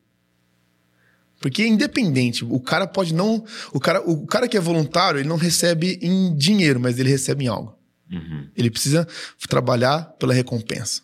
[1.41, 3.43] Porque independente, o cara pode não.
[3.73, 7.45] O cara, o cara que é voluntário, ele não recebe em dinheiro, mas ele recebe
[7.45, 7.75] em algo.
[8.13, 8.49] Uhum.
[8.55, 9.09] Ele precisa
[9.49, 11.01] trabalhar pela recompensa.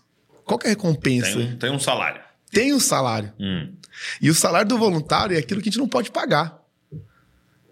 [0.47, 1.33] Qual que é a recompensa?
[1.33, 2.21] Tem, um, tem um salário.
[2.51, 3.33] Tem um salário.
[3.39, 3.75] Hum.
[4.23, 6.59] E o salário do voluntário é aquilo que a gente não pode pagar.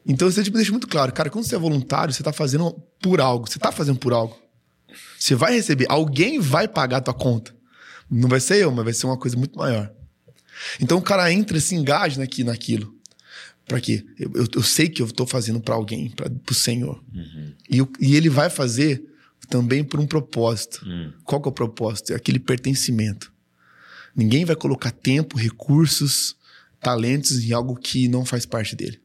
[0.06, 3.20] Então você tipo, deixa muito claro, cara, quando você é voluntário, você tá fazendo por
[3.20, 3.48] algo.
[3.48, 4.36] Você tá fazendo por algo.
[5.18, 7.54] Você vai receber, alguém vai pagar a tua conta.
[8.10, 9.90] Não vai ser eu, mas vai ser uma coisa muito maior.
[10.80, 12.94] Então o cara entra, se engaja naqui, naquilo.
[13.66, 14.04] Pra quê?
[14.18, 17.02] Eu, eu, eu sei que eu tô fazendo pra alguém, pra, pro Senhor.
[17.70, 19.02] E, o- e ele vai fazer
[19.46, 20.82] também por um propósito.
[20.86, 21.12] Hum.
[21.24, 22.12] Qual que é o propósito?
[22.12, 23.32] É aquele pertencimento.
[24.14, 26.36] Ninguém vai colocar tempo, recursos,
[26.80, 29.00] talentos em algo que não faz parte dele.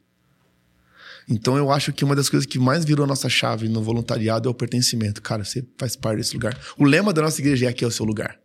[1.28, 4.48] Então eu acho que uma das coisas que mais virou a nossa chave no voluntariado
[4.48, 5.22] é o pertencimento.
[5.22, 6.58] Cara, você faz parte desse lugar.
[6.76, 8.38] O lema da nossa igreja é aqui é o seu lugar.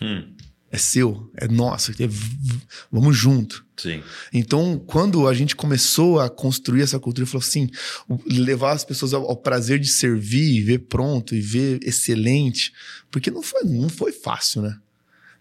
[0.00, 0.34] Hum.
[0.72, 1.92] É seu, é nosso.
[1.92, 2.08] é
[2.90, 3.62] vamos junto.
[3.76, 4.02] Sim.
[4.32, 7.68] Então, quando a gente começou a construir essa cultura, falou assim,
[8.26, 12.72] levar as pessoas ao, ao prazer de servir, e ver pronto e ver excelente,
[13.10, 14.78] porque não foi, não foi fácil, né?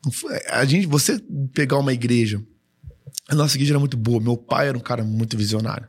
[0.03, 1.17] Não foi, a gente, você
[1.53, 2.43] pegar uma igreja,
[3.29, 4.19] a nossa igreja era muito boa.
[4.19, 5.87] Meu pai era um cara muito visionário.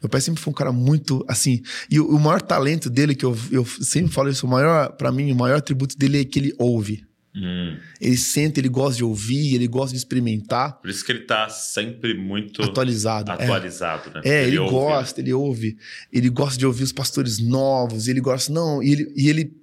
[0.00, 1.60] Meu pai sempre foi um cara muito assim.
[1.90, 5.10] E o, o maior talento dele, que eu, eu sempre falo isso, o maior, para
[5.10, 7.04] mim, o maior atributo dele é que ele ouve.
[7.38, 7.78] Hum.
[8.00, 10.80] Ele sente, ele gosta de ouvir, ele gosta de experimentar.
[10.80, 13.34] Por isso que ele tá sempre muito Atualizado, é.
[13.34, 14.22] atualizado, né?
[14.24, 15.76] É, ele, ouve, gosta, ele ouve.
[16.10, 18.50] Ele gosta de ouvir os pastores novos, ele gosta.
[18.52, 19.54] Não, e ele, e ele.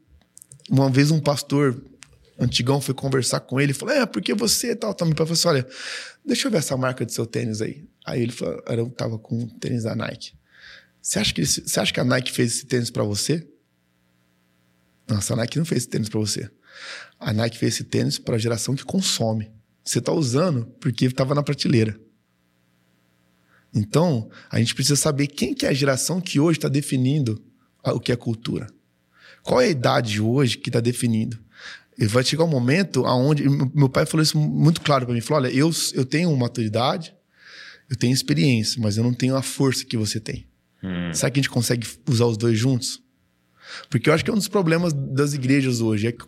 [0.70, 1.84] Uma vez um pastor
[2.40, 4.94] antigão foi conversar com ele e falou: É, porque você e tal.
[4.94, 5.68] Tá, meu pai falou assim: olha,
[6.24, 7.84] deixa eu ver essa marca do seu tênis aí.
[8.06, 10.34] Aí ele falou: eu tava com um tênis da Nike.
[11.02, 13.46] Você acha que, esse- você acha que a Nike fez esse tênis pra você?
[15.10, 16.50] Nossa, a Nike não fez esse tênis pra você.
[17.24, 19.52] A Nike fez esse tênis pra geração que consome.
[19.84, 22.00] Você tá usando porque tava na prateleira.
[23.74, 27.42] Então, a gente precisa saber quem que é a geração que hoje está definindo
[27.84, 28.68] a- o que é cultura.
[29.42, 31.40] Qual é a idade hoje que está definindo?
[31.98, 35.22] E vai chegar um momento aonde meu meu pai falou isso muito claro para mim,
[35.22, 37.14] falou: "Olha, eu eu tenho maturidade,
[37.90, 40.48] eu tenho experiência, mas eu não tenho a força que você tem.
[40.84, 41.14] Hum.
[41.14, 43.02] Será que a gente consegue usar os dois juntos?
[43.90, 46.08] Porque eu acho que é um dos problemas das igrejas hoje.
[46.08, 46.26] É que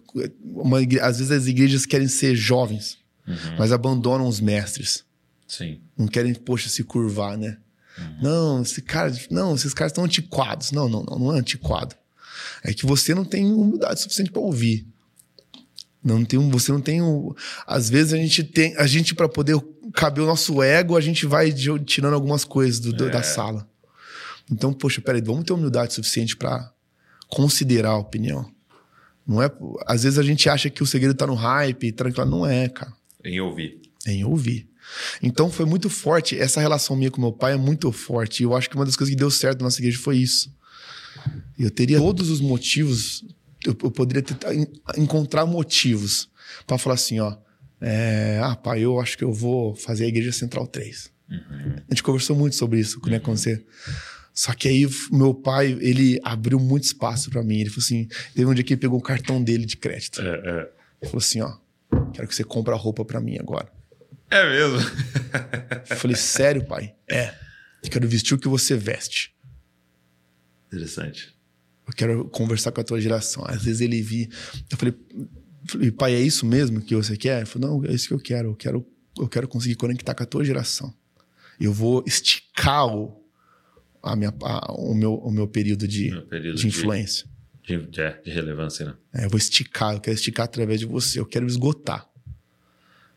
[0.81, 3.35] igre- às vezes as igrejas querem ser jovens, Uhum.
[3.57, 5.03] mas abandonam os mestres.
[5.47, 5.79] Sim.
[5.97, 7.57] Não querem, poxa, se curvar, né?
[8.21, 10.71] Não, esse cara, não, esses caras estão antiquados.
[10.71, 11.95] Não, não, não, não é antiquado.
[12.63, 14.85] É que você não tem humildade suficiente para ouvir.
[16.03, 17.33] Não tem, você não tem um,
[17.65, 19.55] às vezes a gente tem, a gente para poder
[19.93, 21.51] caber o nosso ego, a gente vai
[21.85, 23.67] tirando algumas coisas do- do- da sala.
[24.51, 26.71] Então, poxa, peraí, vamos ter humildade suficiente para
[27.29, 28.49] considerar a opinião.
[29.27, 29.49] Não é,
[29.87, 32.93] às vezes a gente acha que o segredo tá no hype, tranquilo, não é, cara
[33.23, 33.81] Em ouvir.
[34.05, 34.69] em ouvir.
[35.21, 36.37] Então foi muito forte.
[36.37, 38.41] Essa relação minha com meu pai é muito forte.
[38.41, 40.53] E eu acho que uma das coisas que deu certo na nossa igreja foi isso.
[41.57, 43.25] Eu teria todos os motivos,
[43.65, 46.29] eu, eu poderia tentar en- encontrar motivos
[46.67, 47.35] para falar assim: ó,
[47.81, 51.09] é, ah, pai, eu acho que eu vou fazer a igreja central 3.
[51.31, 53.65] A gente conversou muito sobre isso né, com você.
[54.35, 57.61] Só que aí meu pai, ele abriu muito espaço para mim.
[57.61, 60.21] Ele falou assim: teve um dia que ele pegou o cartão dele de crédito.
[60.21, 60.71] É, é.
[61.01, 61.57] Ele falou assim: ó,
[62.13, 63.71] quero que você compre a roupa para mim agora.
[64.29, 64.79] É mesmo.
[65.89, 66.93] Eu falei, sério, pai?
[67.09, 67.33] É.
[67.81, 69.33] Eu quero vestir o que você veste.
[70.67, 71.33] Interessante.
[71.87, 73.43] Eu quero conversar com a tua geração.
[73.47, 74.29] Às vezes ele vi.
[74.69, 74.95] Eu falei,
[75.67, 77.37] falei, pai, é isso mesmo que você quer?
[77.37, 78.49] Ele falou, não, é isso que eu quero.
[78.49, 78.85] Eu quero,
[79.17, 80.93] eu quero conseguir conectar com a tua geração.
[81.59, 83.24] Eu vou esticar o,
[84.05, 87.25] a minha, a- o, meu, o meu período de, Meu período de influência.
[87.63, 88.93] De, de, de relevância, né?
[89.13, 92.07] É, eu vou esticar, eu quero esticar através de você, eu quero esgotar.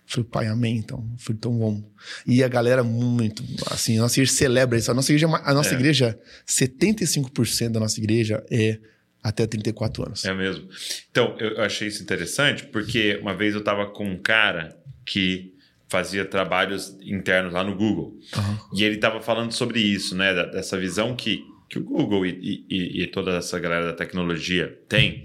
[0.06, 1.06] Falei, pai, amém, então.
[1.18, 1.84] Falei, então vamos.
[2.26, 4.90] E a galera muito, assim, a nossa igreja celebra isso.
[4.90, 5.74] A nossa igreja, é a nossa É.
[5.74, 8.78] igreja 75% da nossa igreja é
[9.22, 10.24] até 34 anos.
[10.24, 10.66] É mesmo.
[11.10, 14.74] Então, eu eu achei isso interessante porque uma vez eu estava com um cara
[15.04, 15.52] que
[15.88, 18.18] fazia trabalhos internos lá no Google.
[18.36, 18.58] Aham.
[18.74, 20.34] E ele estava falando sobre isso, né?
[20.34, 25.22] Dessa visão que, que o Google e, e- e- toda essa galera da tecnologia tem,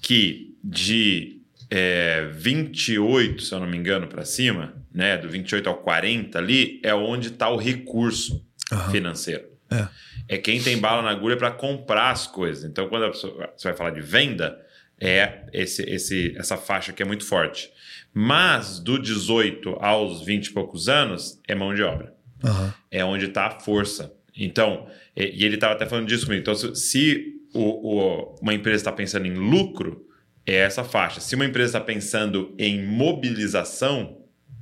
[0.00, 5.16] que de é, 28, se eu não me engano, para cima, né?
[5.18, 8.90] Do 28 ao 40 ali, é onde está o recurso Aham.
[8.92, 9.44] financeiro.
[9.70, 9.88] É.
[10.28, 12.64] É quem tem bala na agulha para comprar as coisas.
[12.64, 14.58] Então, quando pessoa- você vai falar de venda,
[15.00, 17.70] é esse, esse, essa faixa que é muito forte.
[18.14, 22.72] Mas do 18 aos 20 e poucos anos é mão de obra Aham.
[22.90, 24.14] é onde está a força.
[24.36, 24.86] Então,
[25.16, 26.40] e, e ele estava até falando disso comigo.
[26.42, 30.06] Então, se, se o- o- uma empresa está pensando em lucro,
[30.46, 31.20] é essa faixa.
[31.20, 34.18] Se uma empresa está pensando em mobilização,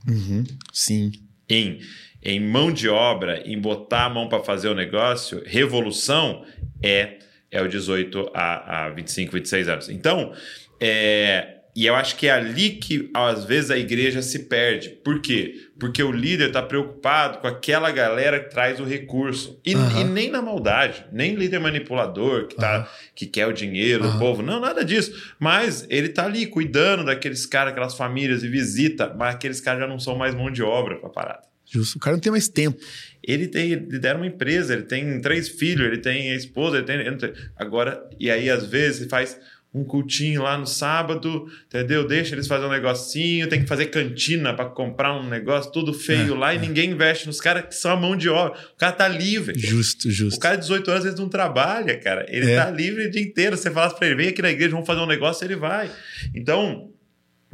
[0.08, 0.44] Uhum.
[0.72, 1.12] Sim.
[1.48, 1.78] em,
[2.22, 6.44] em mão de obra, em botar a mão para fazer o negócio, revolução
[6.82, 7.18] é,
[7.50, 9.88] é o 18 a, a 25, 26 anos.
[9.88, 10.32] Então,
[10.80, 14.90] é, e eu acho que é ali que às vezes a igreja se perde.
[14.90, 15.68] Por quê?
[15.78, 19.58] Porque o líder está preocupado com aquela galera que traz o recurso.
[19.64, 24.08] E, e nem na maldade, nem líder manipulador que, tá, que quer o dinheiro do
[24.10, 24.18] Aham.
[24.18, 24.42] povo.
[24.42, 25.34] Não, nada disso.
[25.38, 29.86] Mas ele tá ali cuidando daqueles caras, aquelas famílias e visita, mas aqueles caras já
[29.86, 31.52] não são mais mão de obra pra parada.
[31.72, 31.96] Justo.
[31.96, 32.78] O cara não tem mais tempo.
[33.22, 36.84] Ele tem, ele lidera uma empresa, ele tem três filhos, ele tem a esposa, ele
[36.84, 39.38] tem, Agora, e aí às vezes ele faz
[39.74, 42.06] um cultinho lá no sábado, entendeu?
[42.06, 46.34] Deixa eles fazer um negocinho, tem que fazer cantina para comprar um negócio tudo feio
[46.34, 48.58] É, lá e ninguém investe nos caras que são a mão de obra.
[48.74, 49.58] O cara tá livre.
[49.58, 50.36] Justo, justo.
[50.36, 52.26] O cara de 18 anos, ele não trabalha, cara.
[52.28, 52.56] Ele É.
[52.56, 53.56] tá livre o dia inteiro.
[53.56, 55.90] Você fala pra ele, vem aqui na igreja, vamos fazer um negócio, ele vai.
[56.34, 56.90] Então,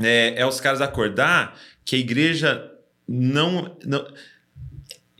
[0.01, 2.69] é, é os caras acordar que a igreja
[3.07, 4.05] não, não.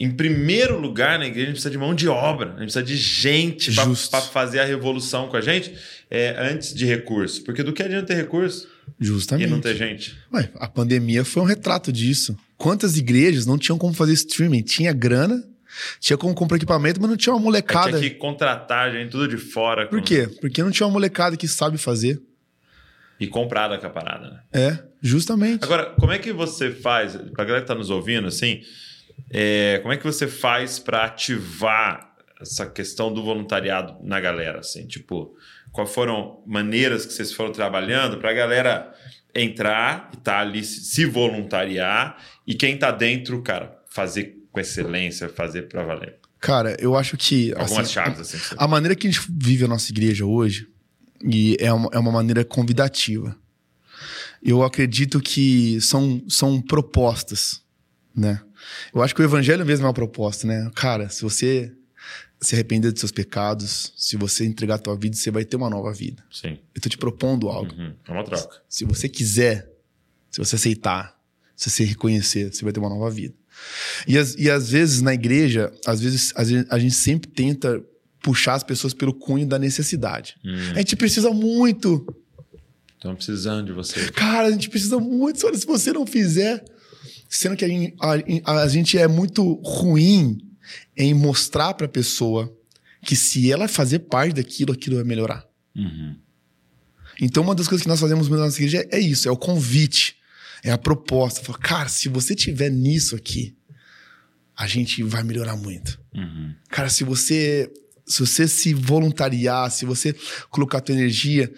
[0.01, 2.83] Em primeiro lugar, na igreja, a gente precisa de mão de obra, a gente precisa
[2.85, 3.73] de gente
[4.11, 5.75] para fazer a revolução com a gente
[6.09, 7.43] é, antes de recurso.
[7.43, 8.69] Porque do que adianta ter recurso
[9.01, 9.51] e Justamente.
[9.51, 10.17] não ter gente?
[10.33, 12.39] Ué, a pandemia foi um retrato disso.
[12.57, 14.63] Quantas igrejas não tinham como fazer streaming?
[14.63, 15.43] Tinha grana,
[15.99, 17.99] tinha como comprar equipamento, mas não tinha uma molecada.
[17.99, 19.89] Tinha que contratar gente tudo de fora.
[19.89, 20.29] Por com- quê?
[20.41, 22.21] Porque não tinha uma molecada que sabe fazer.
[23.19, 24.41] E comprar da caparada, né?
[24.53, 25.65] É, justamente.
[25.65, 28.61] Agora, como é que você faz, pra galera que tá nos ouvindo, assim,
[29.31, 34.87] é, como é que você faz para ativar essa questão do voluntariado na galera, assim,
[34.87, 35.35] tipo,
[35.73, 38.93] quais foram maneiras que vocês foram trabalhando pra galera
[39.35, 42.17] entrar e tá ali se voluntariar
[42.47, 46.17] e quem tá dentro, cara, fazer com excelência, fazer pra valer.
[46.41, 47.51] Cara, eu acho que.
[47.53, 48.39] Algumas assim, chaves, assim.
[48.39, 50.69] você- A maneira que a gente vive a nossa igreja hoje
[51.23, 53.37] e é uma, é uma maneira convidativa.
[54.41, 57.61] Eu acredito que são, são propostas,
[58.19, 58.41] né?
[58.95, 60.71] Eu acho que o evangelho mesmo é uma proposta, né?
[60.75, 61.73] Cara, se você
[62.41, 65.69] se arrepender dos seus pecados, se você entregar a tua vida, você vai ter uma
[65.71, 66.23] nova vida.
[66.31, 66.59] Sim.
[66.75, 67.73] Eu tô te propondo algo.
[67.75, 67.93] Uhum.
[68.07, 68.61] É uma troca.
[68.69, 69.69] Se você quiser,
[70.31, 71.19] se você aceitar,
[71.57, 73.35] se você reconhecer, você vai ter uma nova vida.
[74.07, 76.33] E, as- e às vezes na igreja, às vezes,
[76.71, 77.83] a gente sempre tenta
[78.23, 80.37] puxar as pessoas pelo cunho da necessidade.
[80.45, 80.73] Hum.
[80.75, 82.07] A gente precisa muito.
[82.95, 84.11] Estão precisando de você.
[84.13, 85.45] Cara, a gente precisa muito.
[85.47, 86.65] Olha, se você não fizer.
[87.29, 87.95] Sendo que a, gente-
[88.45, 90.39] a- a gente é muito ruim
[90.97, 92.53] em mostrar pra pessoa
[93.05, 95.47] que se ela fazer parte daquilo, aquilo vai melhorar.
[95.77, 96.17] Uhum.
[97.21, 99.37] Então, uma das coisas que nós fazemos muito na nossa igreja é isso: é o
[99.37, 100.17] convite,
[100.63, 101.43] é a proposta.
[101.43, 103.57] Fala, cara, se você tiver nisso aqui,
[104.57, 106.01] a gente vai melhorar muito.
[106.15, 106.55] Uhum.
[106.69, 107.71] Cara, se você
[108.07, 110.15] se você se voluntariar, se você
[110.49, 111.53] colocar a tua energia,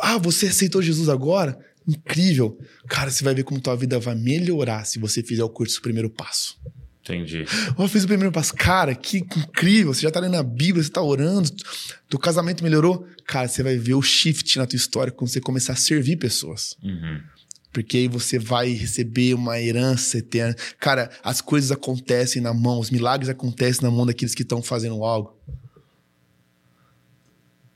[0.00, 1.58] ah, você aceitou Jesus agora?
[1.86, 2.58] Incrível.
[2.88, 5.82] Cara, você vai ver como tua vida vai melhorar se você fizer o curso do
[5.82, 6.58] primeiro passo.
[7.02, 7.44] Entendi.
[7.78, 8.52] Eu fiz o primeiro passo.
[8.54, 9.94] Cara, que incrível.
[9.94, 11.48] Você já tá lendo a Bíblia, você tá orando,
[12.08, 13.06] teu casamento melhorou.
[13.24, 16.76] Cara, você vai ver o shift na tua história quando você começar a servir pessoas.
[16.82, 17.20] Uhum.
[17.72, 20.56] Porque aí você vai receber uma herança eterna.
[20.80, 25.04] Cara, as coisas acontecem na mão, os milagres acontecem na mão daqueles que estão fazendo
[25.04, 25.38] algo.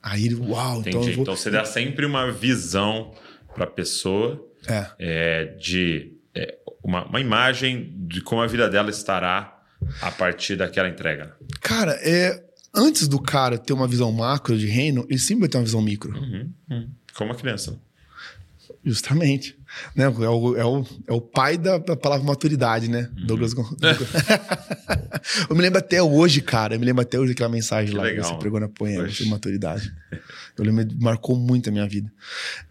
[0.02, 0.96] Aí, uau, Entendi.
[0.96, 1.22] então vou.
[1.22, 3.14] Então você dá sempre uma visão
[3.55, 4.86] para a pessoa É.
[4.98, 9.61] é, de é, uma, uma imagem de como a vida dela estará
[10.01, 11.34] a partir daquela entrega.
[11.61, 12.42] Cara, é,
[12.74, 15.80] antes do cara ter uma visão macro de reino, ele sempre vai ter uma visão
[15.82, 16.12] micro.
[16.16, 16.53] Uhum.
[16.70, 16.90] Uhum.
[17.14, 17.78] Como a criança.
[18.84, 19.56] Justamente.
[19.94, 20.04] Né?
[20.04, 23.08] É, o, é, o, é o pai da, da palavra maturidade, né?
[23.16, 23.26] Uhum.
[23.26, 23.52] Douglas.
[23.52, 23.68] Gon-
[25.48, 26.74] eu me lembro até hoje, cara.
[26.74, 28.24] Eu me lembro até hoje daquela mensagem Que lá legal.
[28.24, 29.92] que você pregou na poema sobre maturidade.
[30.58, 32.12] Eu lembro, marcou muito a minha vida.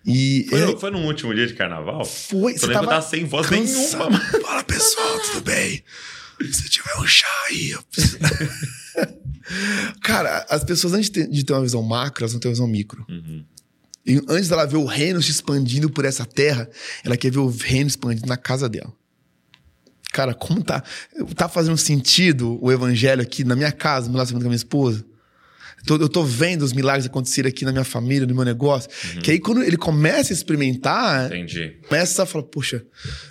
[0.05, 2.03] E Foi, foi no último dia de carnaval?
[2.05, 2.37] foi.
[2.37, 4.09] Eu lembro que eu tava sem voz cansado.
[4.11, 4.19] nenhuma.
[4.45, 5.83] Fala, pessoal, tudo bem?
[6.51, 7.71] Se tiver um chá aí.
[7.71, 8.17] eu preciso-
[10.01, 12.53] cara, as pessoas, antes de ter, de ter uma visão macro, elas não têm uma
[12.53, 13.05] visão micro.
[13.09, 13.43] Uhum.
[14.05, 16.69] E antes dela ver o reino se expandindo por essa terra,
[17.03, 18.93] ela quer ver o reino expandindo na casa dela.
[20.11, 20.83] Cara, como tá,
[21.35, 25.05] tá fazendo sentido o evangelho aqui na minha casa, no relacionamento com a minha esposa?
[25.87, 28.89] Eu tô vendo os milagres acontecerem aqui na minha família, no meu negócio.
[29.23, 31.77] Que aí, quando ele começa a experimentar, Entendi.
[31.87, 32.83] começa a falar, poxa,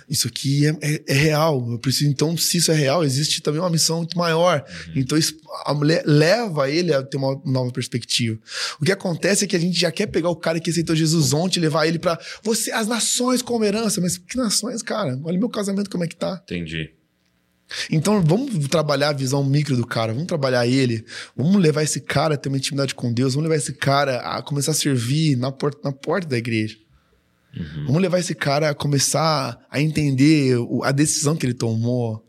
[0.09, 1.65] isso aqui é, é- é real.
[1.71, 4.63] Eu preciso, então, se isso é real, existe também uma missão muito maior.
[4.95, 5.35] Então, isso,
[5.65, 8.37] a mulher leva ele a ter uma nova perspectiva.
[8.79, 11.33] O que acontece é que a gente já quer pegar o cara que aceitou Jesus
[11.33, 14.01] ontem e levar ele pra você, as nações como herança.
[14.01, 15.19] Mas que nações, cara?
[15.23, 16.41] Olha meu casamento como é que tá.
[16.43, 16.91] Entendi.
[17.89, 21.05] Então, vamos trabalhar a visão micro do cara, vamos trabalhar ele,
[21.35, 24.41] vamos levar esse cara a ter uma intimidade com Deus, vamos levar esse cara a
[24.41, 26.77] começar a servir na porta, na porta da igreja.
[27.85, 32.23] Vamos levar esse cara a começar a entender a decisão que ele tomou.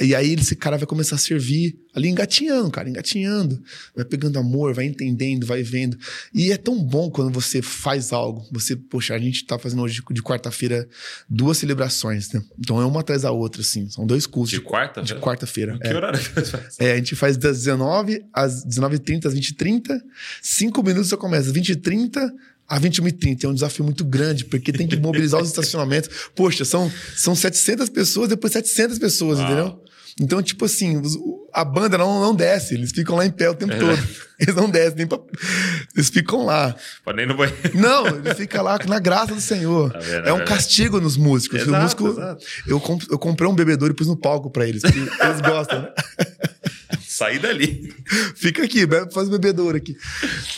[0.00, 3.62] E aí esse cara vai começar a servir ali engatinhando, cara, engatinhando.
[3.94, 5.98] Vai pegando amor, vai entendendo, vai vendo.
[6.32, 8.46] E é tão bom quando você faz algo.
[8.52, 10.88] Você, poxa, a gente tá fazendo hoje de quarta-feira
[11.28, 12.42] duas celebrações, né?
[12.58, 13.88] Então é uma atrás da outra, assim.
[13.90, 14.50] São dois cultos.
[14.50, 15.02] De quarta?
[15.02, 15.78] De quarta-feira.
[15.78, 15.96] Que é.
[15.96, 16.76] horário que você faz?
[16.78, 20.00] É, a gente faz das 19 às 19h30, às 20h30.
[20.42, 21.52] Cinco minutos você começa.
[21.52, 22.30] 20h30
[22.68, 23.44] a 21h30.
[23.44, 26.08] É um desafio muito grande, porque tem que mobilizar os estacionamentos.
[26.36, 29.46] Poxa, são, são 700 pessoas, depois 700 pessoas, Uau.
[29.46, 29.89] entendeu?
[30.20, 31.00] Então, tipo assim,
[31.52, 32.74] a banda não, não desce.
[32.74, 33.78] Eles ficam lá em pé o tempo É.
[33.78, 33.98] todo.
[34.40, 35.18] Eles não descem nem pra...
[35.94, 36.74] Eles ficam lá.
[37.04, 37.60] Pode nem no banheiro.
[37.74, 39.92] Não, ele fica lá na graça do Senhor.
[39.92, 40.48] Tá vendo, é um tá vendo?
[40.48, 41.60] castigo nos músicos.
[41.60, 42.44] Exato, músico, exato.
[42.66, 44.80] Eu, comp- eu comprei um bebedouro e pus no palco pra eles.
[44.80, 45.88] porque eles gostam, né?
[47.06, 47.92] Sair dali.
[48.34, 49.94] Fica aqui, faz o bebedouro aqui.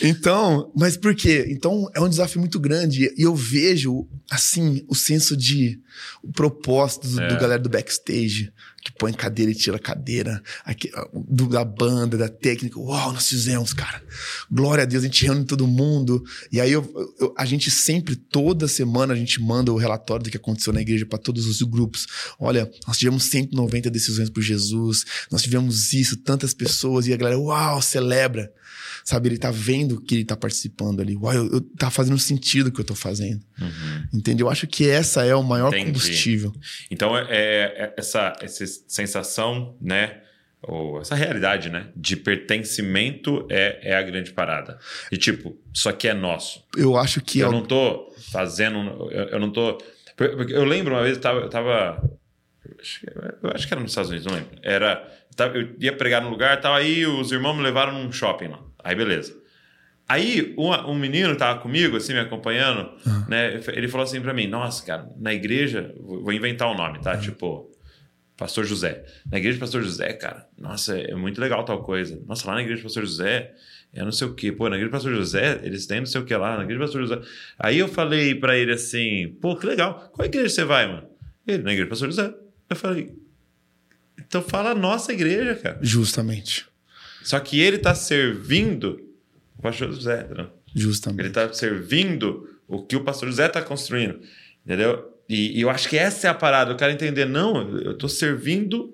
[0.01, 1.45] Então, mas por quê?
[1.49, 3.13] Então é um desafio muito grande.
[3.17, 5.79] E eu vejo, assim, o senso de
[6.23, 7.27] o propósito do, É.
[7.27, 8.51] do galera do backstage,
[8.83, 12.77] que põe cadeira e tira cadeira, aqui, do- da banda, da técnica.
[12.79, 14.03] Uau, nós fizemos, cara.
[14.51, 16.21] Glória a Deus, a gente reúne todo mundo.
[16.51, 20.29] E aí eu- eu- a gente sempre, toda semana, a gente manda o relatório do
[20.31, 22.07] que aconteceu na igreja para todos os grupos.
[22.39, 27.39] Olha, nós tivemos 190 decisões por Jesus, nós tivemos isso, tantas pessoas, e a galera,
[27.39, 28.51] uau, celebra.
[29.03, 31.15] Sabe, ele tá vendo que ele tá participando ali.
[31.17, 33.43] Uau, eu, eu- tá fazendo sentido o que eu tô fazendo.
[34.13, 34.47] Entendeu?
[34.47, 35.85] Eu acho que essa é o maior Entendi.
[35.87, 36.53] combustível.
[36.89, 40.21] Então, é, é essa, essa sensação, né?
[40.65, 41.89] Ou essa realidade, né?
[41.95, 44.79] De pertencimento é, é a grande parada.
[45.11, 46.63] E tipo, isso aqui é nosso.
[46.77, 48.77] Eu acho que é eu o- não tô fazendo.
[49.11, 49.77] Eu, eu não tô.
[50.49, 51.39] Eu lembro uma vez, eu tava.
[51.41, 52.01] Eu, tava,
[52.65, 54.51] eu acho que- eu era nos Estados Unidos, não lembro.
[54.61, 55.05] Era.
[55.37, 58.59] eu Eu ia pregar no lugar, tava aí, os irmãos me levaram num shopping lá.
[58.83, 59.35] Aí, beleza.
[60.07, 63.25] Aí, um, um menino tava comigo, assim, me acompanhando, Ah.
[63.29, 63.61] né?
[63.69, 67.17] Ele falou assim pra mim: Nossa, cara, na igreja, vou inventar o um nome, tá?
[67.17, 67.71] Tipo,
[68.37, 69.05] Pastor José.
[69.31, 72.21] Na igreja do Pastor José, cara, nossa, é muito legal tal coisa.
[72.27, 73.53] Nossa, lá na igreja do Pastor José,
[73.93, 74.51] é não sei o quê.
[74.51, 76.79] Pô, na igreja do Pastor José, eles têm não sei o que lá, na igreja
[76.79, 77.21] do Pastor José.
[77.57, 80.09] Aí eu falei pra ele assim, pô, que legal.
[80.11, 81.07] Qual igreja você vai, mano?
[81.47, 82.33] Ele, na igreja do Pastor José.
[82.69, 83.15] Eu falei,
[84.19, 85.79] Então fala a nossa igreja, cara.
[85.81, 86.65] Justamente.
[87.23, 88.99] Só que ele tá servindo
[89.57, 90.49] o pastor José, entendeu?
[90.75, 91.21] Justamente.
[91.21, 94.19] Ele tá servindo o que o pastor José tá construindo,
[94.65, 95.09] entendeu?
[95.29, 98.09] E, e eu acho que essa é a parada, o cara entender, não, eu tô
[98.09, 98.93] servindo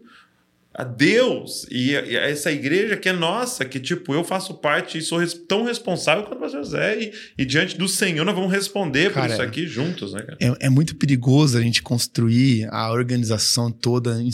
[0.72, 4.54] a Deus e, a- e a essa igreja que é nossa, que tipo, eu faço
[4.56, 8.24] parte e sou res- tão responsável quanto o pastor José e, e diante do Senhor
[8.24, 10.38] nós vamos responder Cara, por isso aqui juntos, né, cara?
[10.40, 14.30] É, é muito perigoso a gente construir a organização toda em,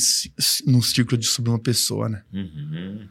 [0.68, 2.22] num círculo de sobre uma pessoa, né?
[2.34, 3.08] Uhum.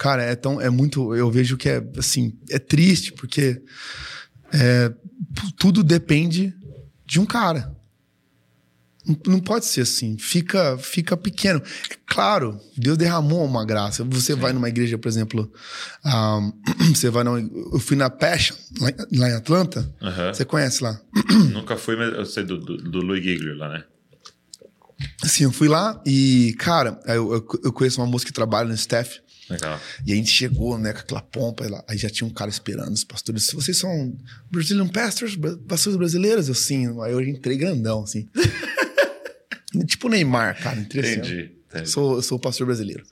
[0.00, 0.58] Cara, é tão.
[0.58, 1.14] É muito.
[1.14, 2.32] Eu vejo que é assim.
[2.48, 3.60] É triste, porque
[4.50, 4.90] é,
[5.58, 6.54] tudo depende
[7.04, 7.76] de um cara.
[9.26, 10.16] Não, pode ser assim.
[10.16, 11.60] Fica, fica pequeno.
[11.90, 14.02] É claro, Deus derramou uma graça.
[14.04, 15.52] Você vai numa igreja, por exemplo.
[16.02, 16.50] ah,
[16.94, 19.94] você vai numa, Eu fui na Passion, lá, em- lá em Atlanta.
[20.32, 20.98] Você conhece lá?
[21.52, 23.84] Nunca fui, mas eu sei do, do, do Louis Giglio lá, né?
[25.22, 28.74] Assim, eu fui lá e, cara, eu, eu, eu conheço uma moça que trabalha no
[28.74, 29.20] staff.
[29.50, 29.80] Legal.
[30.06, 32.92] E a gente chegou, né, com aquela pompa, lá, aí já tinha um cara esperando,
[32.92, 33.46] os pastores.
[33.46, 34.16] "Se Vocês são
[34.50, 35.36] Brazilian pastors,
[35.66, 36.48] pastores brasileiros?
[36.48, 36.86] Eu, sim.
[37.02, 38.28] Aí eu entrei grandão, assim.
[39.86, 41.20] tipo Neymar, cara, entrei assim.
[41.20, 41.50] Entendi.
[41.68, 41.90] entendi.
[41.90, 43.04] Sou, eu sou pastor brasileiro.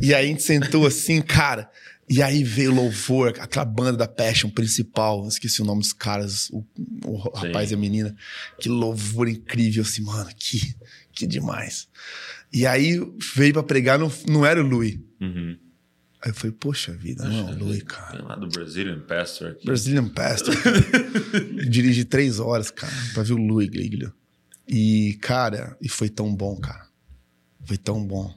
[0.00, 1.70] E aí a gente sentou assim, cara.
[2.08, 5.26] E aí veio louvor, aquela banda da Passion principal.
[5.26, 6.64] Esqueci o nome dos caras, o,
[7.06, 8.14] o rapaz e a menina.
[8.60, 10.74] Que louvor incrível, assim, mano, que,
[11.12, 11.88] que demais.
[12.52, 13.00] E aí
[13.34, 14.98] veio pra pregar, não, não era o Louis.
[15.20, 15.56] Uhum.
[16.24, 18.22] Aí eu falei, poxa vida, não, é o Louis, cara.
[18.24, 19.66] Lá do Brazilian Pastor aqui.
[19.66, 20.54] Brazilian Pastor.
[20.62, 21.68] cara.
[21.68, 24.12] Dirigi três horas, cara, pra ver o Louis Giglio.
[24.68, 26.86] E, cara, e foi tão bom, cara.
[27.64, 28.32] Foi tão bom.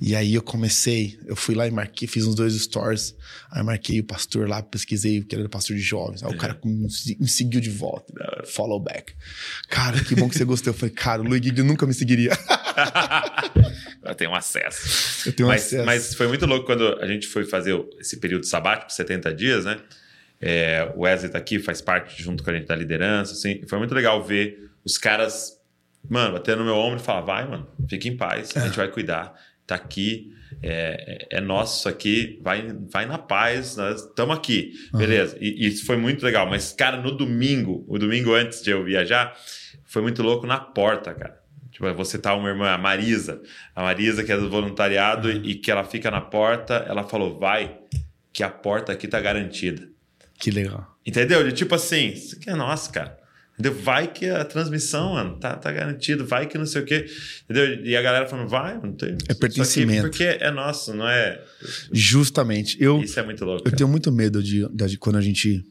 [0.00, 3.14] E aí eu comecei, eu fui lá e marquei, fiz uns dois stories.
[3.50, 6.22] Aí marquei o pastor lá, pesquisei que ele era pastor de jovens.
[6.24, 8.12] Aí o cara me se- me seguiu de volta.
[8.46, 9.12] Follow back.
[9.68, 10.72] Cara, que bom que você gostou.
[10.72, 12.30] Eu falei, cara, o Giglio nunca me seguiria.
[14.16, 15.28] Tem um acesso.
[15.28, 15.84] Eu tenho mas, acesso.
[15.84, 19.78] mas foi muito louco quando a gente foi fazer esse período sabático, 70 dias, né?
[20.40, 23.62] É, o Wesley tá aqui, faz parte junto com a gente da liderança, assim.
[23.68, 25.58] Foi muito legal ver os caras,
[26.08, 28.88] mano, batendo no meu ombro e falar, vai, mano, fique em paz, a gente vai
[28.88, 29.34] cuidar,
[29.66, 30.32] tá aqui,
[30.62, 35.36] é, é, é nosso isso aqui, vai, vai na paz, nós estamos aqui, beleza.
[35.38, 38.82] E, e isso foi muito legal, mas, cara, no domingo, o domingo antes de eu
[38.82, 39.36] viajar,
[39.84, 41.39] foi muito louco na porta, cara.
[41.70, 43.40] Tipo, você tá uma irmã, a Marisa,
[43.74, 47.78] a Marisa que é do voluntariado e que ela fica na porta, ela falou, vai,
[48.32, 49.88] que a porta aqui tá garantida.
[50.38, 50.96] Que legal.
[51.06, 51.44] Entendeu?
[51.44, 53.18] De tipo assim, isso aqui é nosso, cara.
[53.60, 53.74] Entendeu?
[53.74, 57.06] Vai que a transmissão, mano, tá, tá garantido, vai que não sei o quê.
[57.44, 57.84] Entendeu?
[57.84, 59.18] E a galera falando, vai, não tem.
[59.28, 60.02] É pertencimento.
[60.02, 61.42] Porque é nosso, não é.
[61.92, 62.76] Justamente.
[62.80, 63.60] Eu, Isso é muito louco.
[63.60, 63.76] eu cara.
[63.76, 65.62] tenho muito medo de, de quando a gente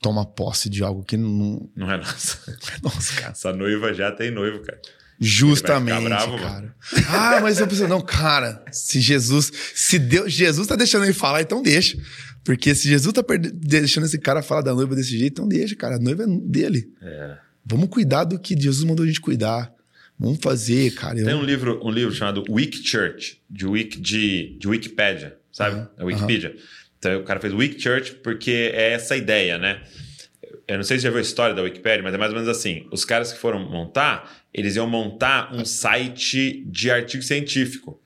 [0.00, 1.68] toma posse de algo que não.
[1.74, 2.38] Não é nosso.
[2.82, 3.32] Nossa, cara.
[3.32, 4.80] Essa noiva já tem noivo, cara.
[5.26, 6.74] Justamente, bravo, cara.
[7.08, 7.88] Ah, mas eu preciso.
[7.88, 9.50] Não, cara, se Jesus.
[9.74, 10.32] Se Deus.
[10.32, 11.96] Jesus tá deixando ele falar, então deixa.
[12.44, 13.22] Porque se Jesus tá
[13.54, 15.96] deixando esse cara falar da noiva desse jeito, então deixa, cara.
[15.96, 16.88] A noiva é dele.
[17.00, 17.36] É.
[17.64, 19.72] Vamos cuidar do que Jesus mandou a gente cuidar.
[20.18, 21.18] Vamos fazer, cara.
[21.18, 25.76] Eu- Tem um livro, um livro chamado Week Church, de, Wiki, de, de Wikipedia, sabe?
[25.76, 26.54] Aham, A Wikipedia.
[26.98, 29.82] Então o cara fez Week Church porque é essa ideia, né?
[30.68, 32.48] Eu não sei se já viu a história da Wikipedia, mas é mais ou menos
[32.48, 32.86] assim.
[32.92, 37.98] Os caras que foram montar, eles iam montar um site de artigo científico.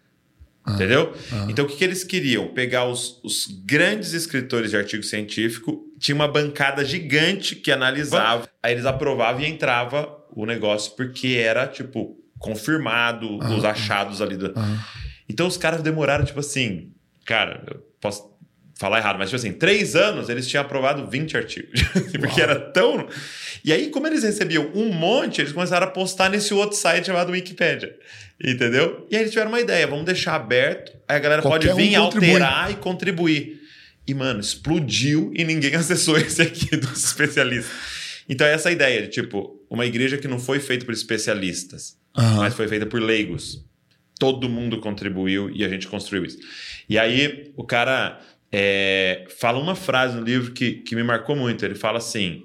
[0.68, 1.14] Entendeu?
[1.48, 2.48] Então, o que, que eles queriam?
[2.48, 8.72] Pegar os, os grandes escritores de artigo científico, tinha uma bancada gigante que analisava, aí
[8.72, 14.36] eles aprovavam e entrava o negócio, porque era, tipo, confirmado os achados ali.
[14.36, 14.46] Do...
[14.58, 14.84] Aham.
[15.28, 16.92] Então, os caras demoraram, tipo assim,
[17.24, 18.35] cara, eu posso
[18.76, 21.80] falar errado, mas, tipo assim, três anos eles tinham aprovado 20 artigos,
[22.20, 23.08] porque era tão.
[23.64, 27.32] E aí, como eles recebiam um monte, eles começaram a postar nesse outro site chamado
[27.32, 27.96] Wikipedia.
[28.38, 29.06] Entendeu?
[29.10, 31.98] E aí eles tiveram uma ideia, vamos deixar aberto, aí a galera Qualquer pode vir
[31.98, 33.62] um alterar e contribuir.
[34.06, 37.72] E, mano, explodiu e ninguém acessou esse aqui dos especialistas.
[38.28, 42.40] Então, é essa ideia de, tipo, uma igreja que não foi feita por especialistas, Aham.
[42.40, 43.64] mas foi feita por leigos.
[44.18, 46.38] Todo mundo contribuiu e a gente construiu isso.
[46.88, 48.20] E aí, o cara
[48.58, 51.62] é, fala uma frase no livro que, que me marcou muito.
[51.62, 52.42] Ele fala assim: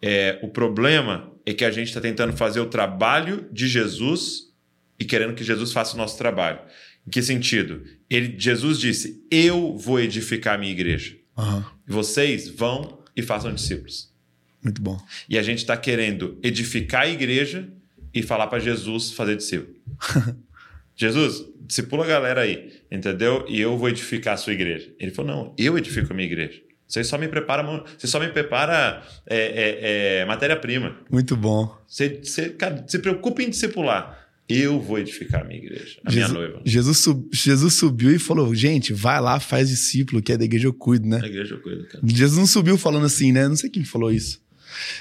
[0.00, 4.52] é, o problema é que a gente está tentando fazer o trabalho de Jesus
[5.00, 6.60] e querendo que Jesus faça o nosso trabalho.
[7.04, 7.82] Em que sentido?
[8.08, 11.16] Ele, Jesus disse: Eu vou edificar a minha igreja.
[11.36, 11.66] Aham.
[11.84, 14.14] Vocês vão e façam discípulos.
[14.62, 14.96] Muito bom.
[15.28, 17.68] E a gente está querendo edificar a igreja
[18.14, 19.74] e falar para Jesus fazer discípulo.
[20.94, 23.44] Jesus, discipula a galera aí, entendeu?
[23.48, 24.90] E eu vou edificar a sua igreja.
[24.98, 26.60] Ele falou: não, eu edifico a minha igreja.
[26.88, 27.62] Você só me prepara,
[27.98, 30.96] você só me prepara é, é, é, matéria-prima.
[31.10, 31.70] Muito bom.
[31.86, 34.26] Você, você, cara, se preocupe em discipular.
[34.48, 36.62] Eu vou edificar a minha igreja, a Jesus, minha noiva.
[36.64, 40.66] Jesus, sub- Jesus subiu e falou: gente, vai lá, faz discípulo, que é da igreja
[40.66, 41.20] eu cuido, né?
[41.22, 42.00] A igreja eu cuido, cara.
[42.06, 43.46] Jesus não subiu falando assim, né?
[43.46, 44.40] Não sei quem falou isso.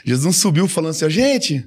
[0.03, 1.65] Jesus não subiu falando assim, ó, gente,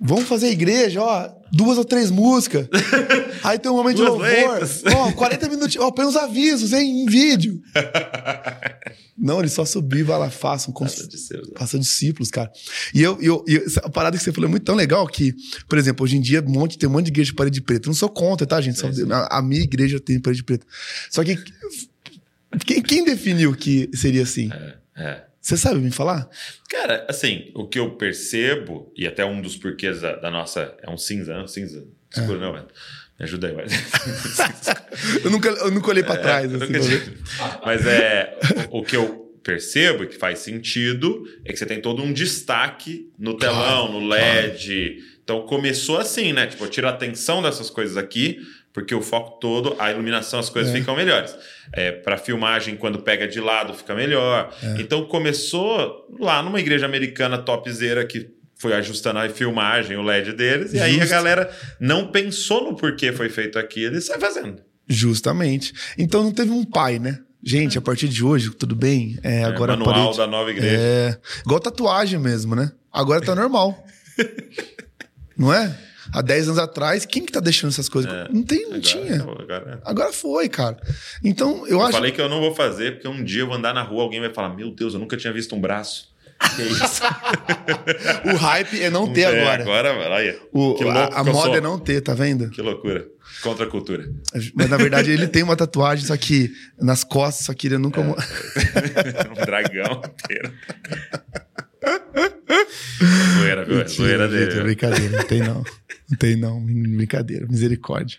[0.00, 2.66] vamos fazer igreja, ó, duas ou três músicas.
[3.44, 4.26] Aí tem um momento de Duas louvor.
[4.28, 4.82] letras.
[4.86, 7.60] Ó, 40 minutos, ó, põe uns avisos, hein, em vídeo.
[9.16, 11.52] não, ele só subiu vai lá, façam, cons- de ser, né?
[11.56, 12.50] façam discípulos, cara.
[12.94, 15.34] E eu, eu, eu- essa parada que você falou é muito tão legal que,
[15.68, 17.86] por exemplo, hoje em dia um monte, tem um monte de igreja de parede preta.
[17.86, 18.78] Eu não sou contra, tá, gente?
[18.78, 20.66] Só- a, a minha igreja tem parede preta.
[21.10, 21.36] Só que
[22.64, 24.50] quem, quem definiu que seria assim?
[24.96, 25.24] É.
[25.40, 26.26] Você sabe me falar?
[26.70, 30.74] Cara, assim, o que eu percebo, e até um dos porquês da, da nossa.
[30.82, 31.46] É um cinza, não?
[31.46, 31.84] Cinza.
[32.16, 32.66] Escuro, não, velho.
[33.18, 33.66] Me ajuda aí, vai.
[35.24, 36.50] Eu nunca, eu nunca olhei trás.
[36.52, 37.12] É, eu assim, nunca.
[37.64, 38.38] Mas é.
[38.70, 42.12] O, o que eu percebo e que faz sentido é que você tem todo um
[42.12, 44.98] destaque no telão, no LED.
[45.22, 46.46] Então começou assim, né?
[46.46, 48.38] Tipo, tira a atenção dessas coisas aqui,
[48.72, 50.78] porque o foco todo, a iluminação, as coisas É.
[50.78, 51.36] ficam melhores.
[51.72, 54.54] É, para filmagem, quando pega de lado, fica melhor.
[54.62, 54.80] É.
[54.80, 58.30] Então começou lá numa igreja americana topzera que
[58.64, 61.10] foi ajustando a filmagem, o LED deles, e aí a Justo.
[61.10, 64.62] galera não pensou no porquê foi feito aquilo e sai fazendo.
[64.88, 65.74] Justamente.
[65.98, 67.18] Então não teve um pai, né?
[67.42, 69.18] Gente, a partir de hoje, tudo bem?
[69.22, 70.76] É, agora é, a manual parede- da nova igreja.
[70.78, 71.18] É.
[71.44, 72.72] Igual tatuagem mesmo, né?
[72.90, 73.84] Agora tá normal.
[75.36, 75.78] não é?
[76.12, 78.10] Há 10 anos atrás, quem que tá deixando essas coisas?
[78.12, 78.28] É.
[78.30, 79.14] Não tem, não Agora, tinha.
[79.16, 80.76] acabou, agora- Agora foi, cara.
[81.22, 81.92] Então, eu, Eu acho.
[81.92, 84.20] falei que eu não vou fazer, porque um dia eu vou andar na rua, alguém
[84.20, 86.13] vai falar: Meu Deus, eu nunca tinha visto um braço.
[86.56, 87.02] Que isso?
[88.32, 89.62] O hype é não ter É, agora.
[89.62, 90.38] Agora, olha.
[90.52, 92.50] O- a a moda é não ter, tá vendo?
[92.50, 93.06] Que loucura.
[93.42, 94.08] Contra a cultura.
[94.54, 98.02] Mas na verdade ele tem uma tatuagem, só que nas costas, só que ele nunca.
[98.02, 98.16] mo-
[99.36, 100.52] um dragão inteiro.
[103.38, 103.80] zoeira, viu?
[103.80, 104.62] É zoeira Mentira, gente, é dele.
[104.62, 105.64] Brincadeira, não tem não.
[106.10, 106.64] Não tem não.
[106.96, 108.18] Brincadeira, misericórdia.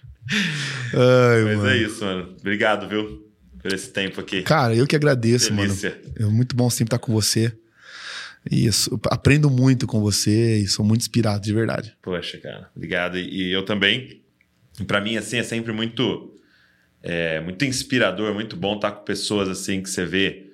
[0.93, 1.69] Ai, Mas mano.
[1.69, 2.35] é isso, mano.
[2.39, 3.23] Obrigado, viu?
[3.61, 4.43] Por esse tempo aqui.
[4.43, 5.89] Cara, eu que agradeço, Delícia.
[5.91, 6.13] mano.
[6.19, 7.51] É muito bom sempre estar com você.
[8.49, 11.95] Isso, aprendo muito com você e sou muito inspirado, de verdade.
[12.01, 13.17] Poxa, cara, obrigado.
[13.17, 14.21] E, eu também.
[14.85, 16.35] Pra mim, assim, é sempre muito,
[17.01, 20.51] é, muito inspirador, muito bom estar com pessoas assim que você vê,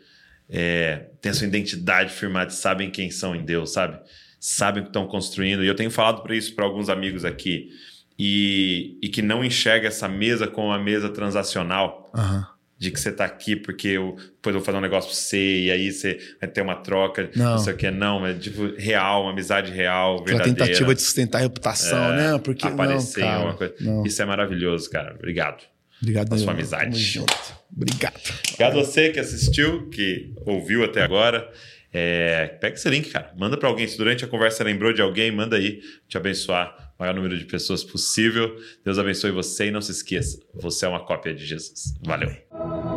[0.47, 3.99] é, tem a sua identidade firmada, sabem quem são em Deus, sabe?
[4.39, 5.63] Sabem o que estão construindo.
[5.63, 7.69] E eu tenho falado para isso para alguns amigos aqui.
[8.17, 12.11] E, e que não enxerga essa mesa como uma mesa transacional.
[12.13, 12.47] Aham.
[12.81, 15.37] De que você tá aqui porque eu depois eu vou fazer um negócio pra você
[15.37, 17.51] e aí você vai ter uma troca, Não.
[17.51, 17.91] não sei o que.
[17.91, 22.17] Não, é tipo real, uma amizade real, Aquela verdadeira tentativa de sustentar a reputação, É,
[22.17, 22.39] né?
[22.43, 23.75] Porque aparecer não, cara, alguma coisa.
[23.79, 24.03] Não.
[24.03, 25.13] Isso é maravilhoso, cara.
[25.13, 25.63] Obrigado.
[26.01, 26.85] Obrigado, da sua amizade.
[26.85, 27.53] Tamo junto.
[27.71, 28.19] Obrigado.
[28.47, 31.47] Obrigado a você que assistiu, que ouviu até agora.
[31.93, 33.31] É, pega esse link, cara.
[33.37, 33.87] Manda pra alguém.
[33.87, 35.81] Se durante a conversa lembrou de alguém, manda aí.
[36.07, 38.55] Te abençoar maior número de pessoas possível.
[38.85, 41.95] Deus abençoe você e não se esqueça, você é uma cópia de Jesus.
[42.05, 42.90] Valeu.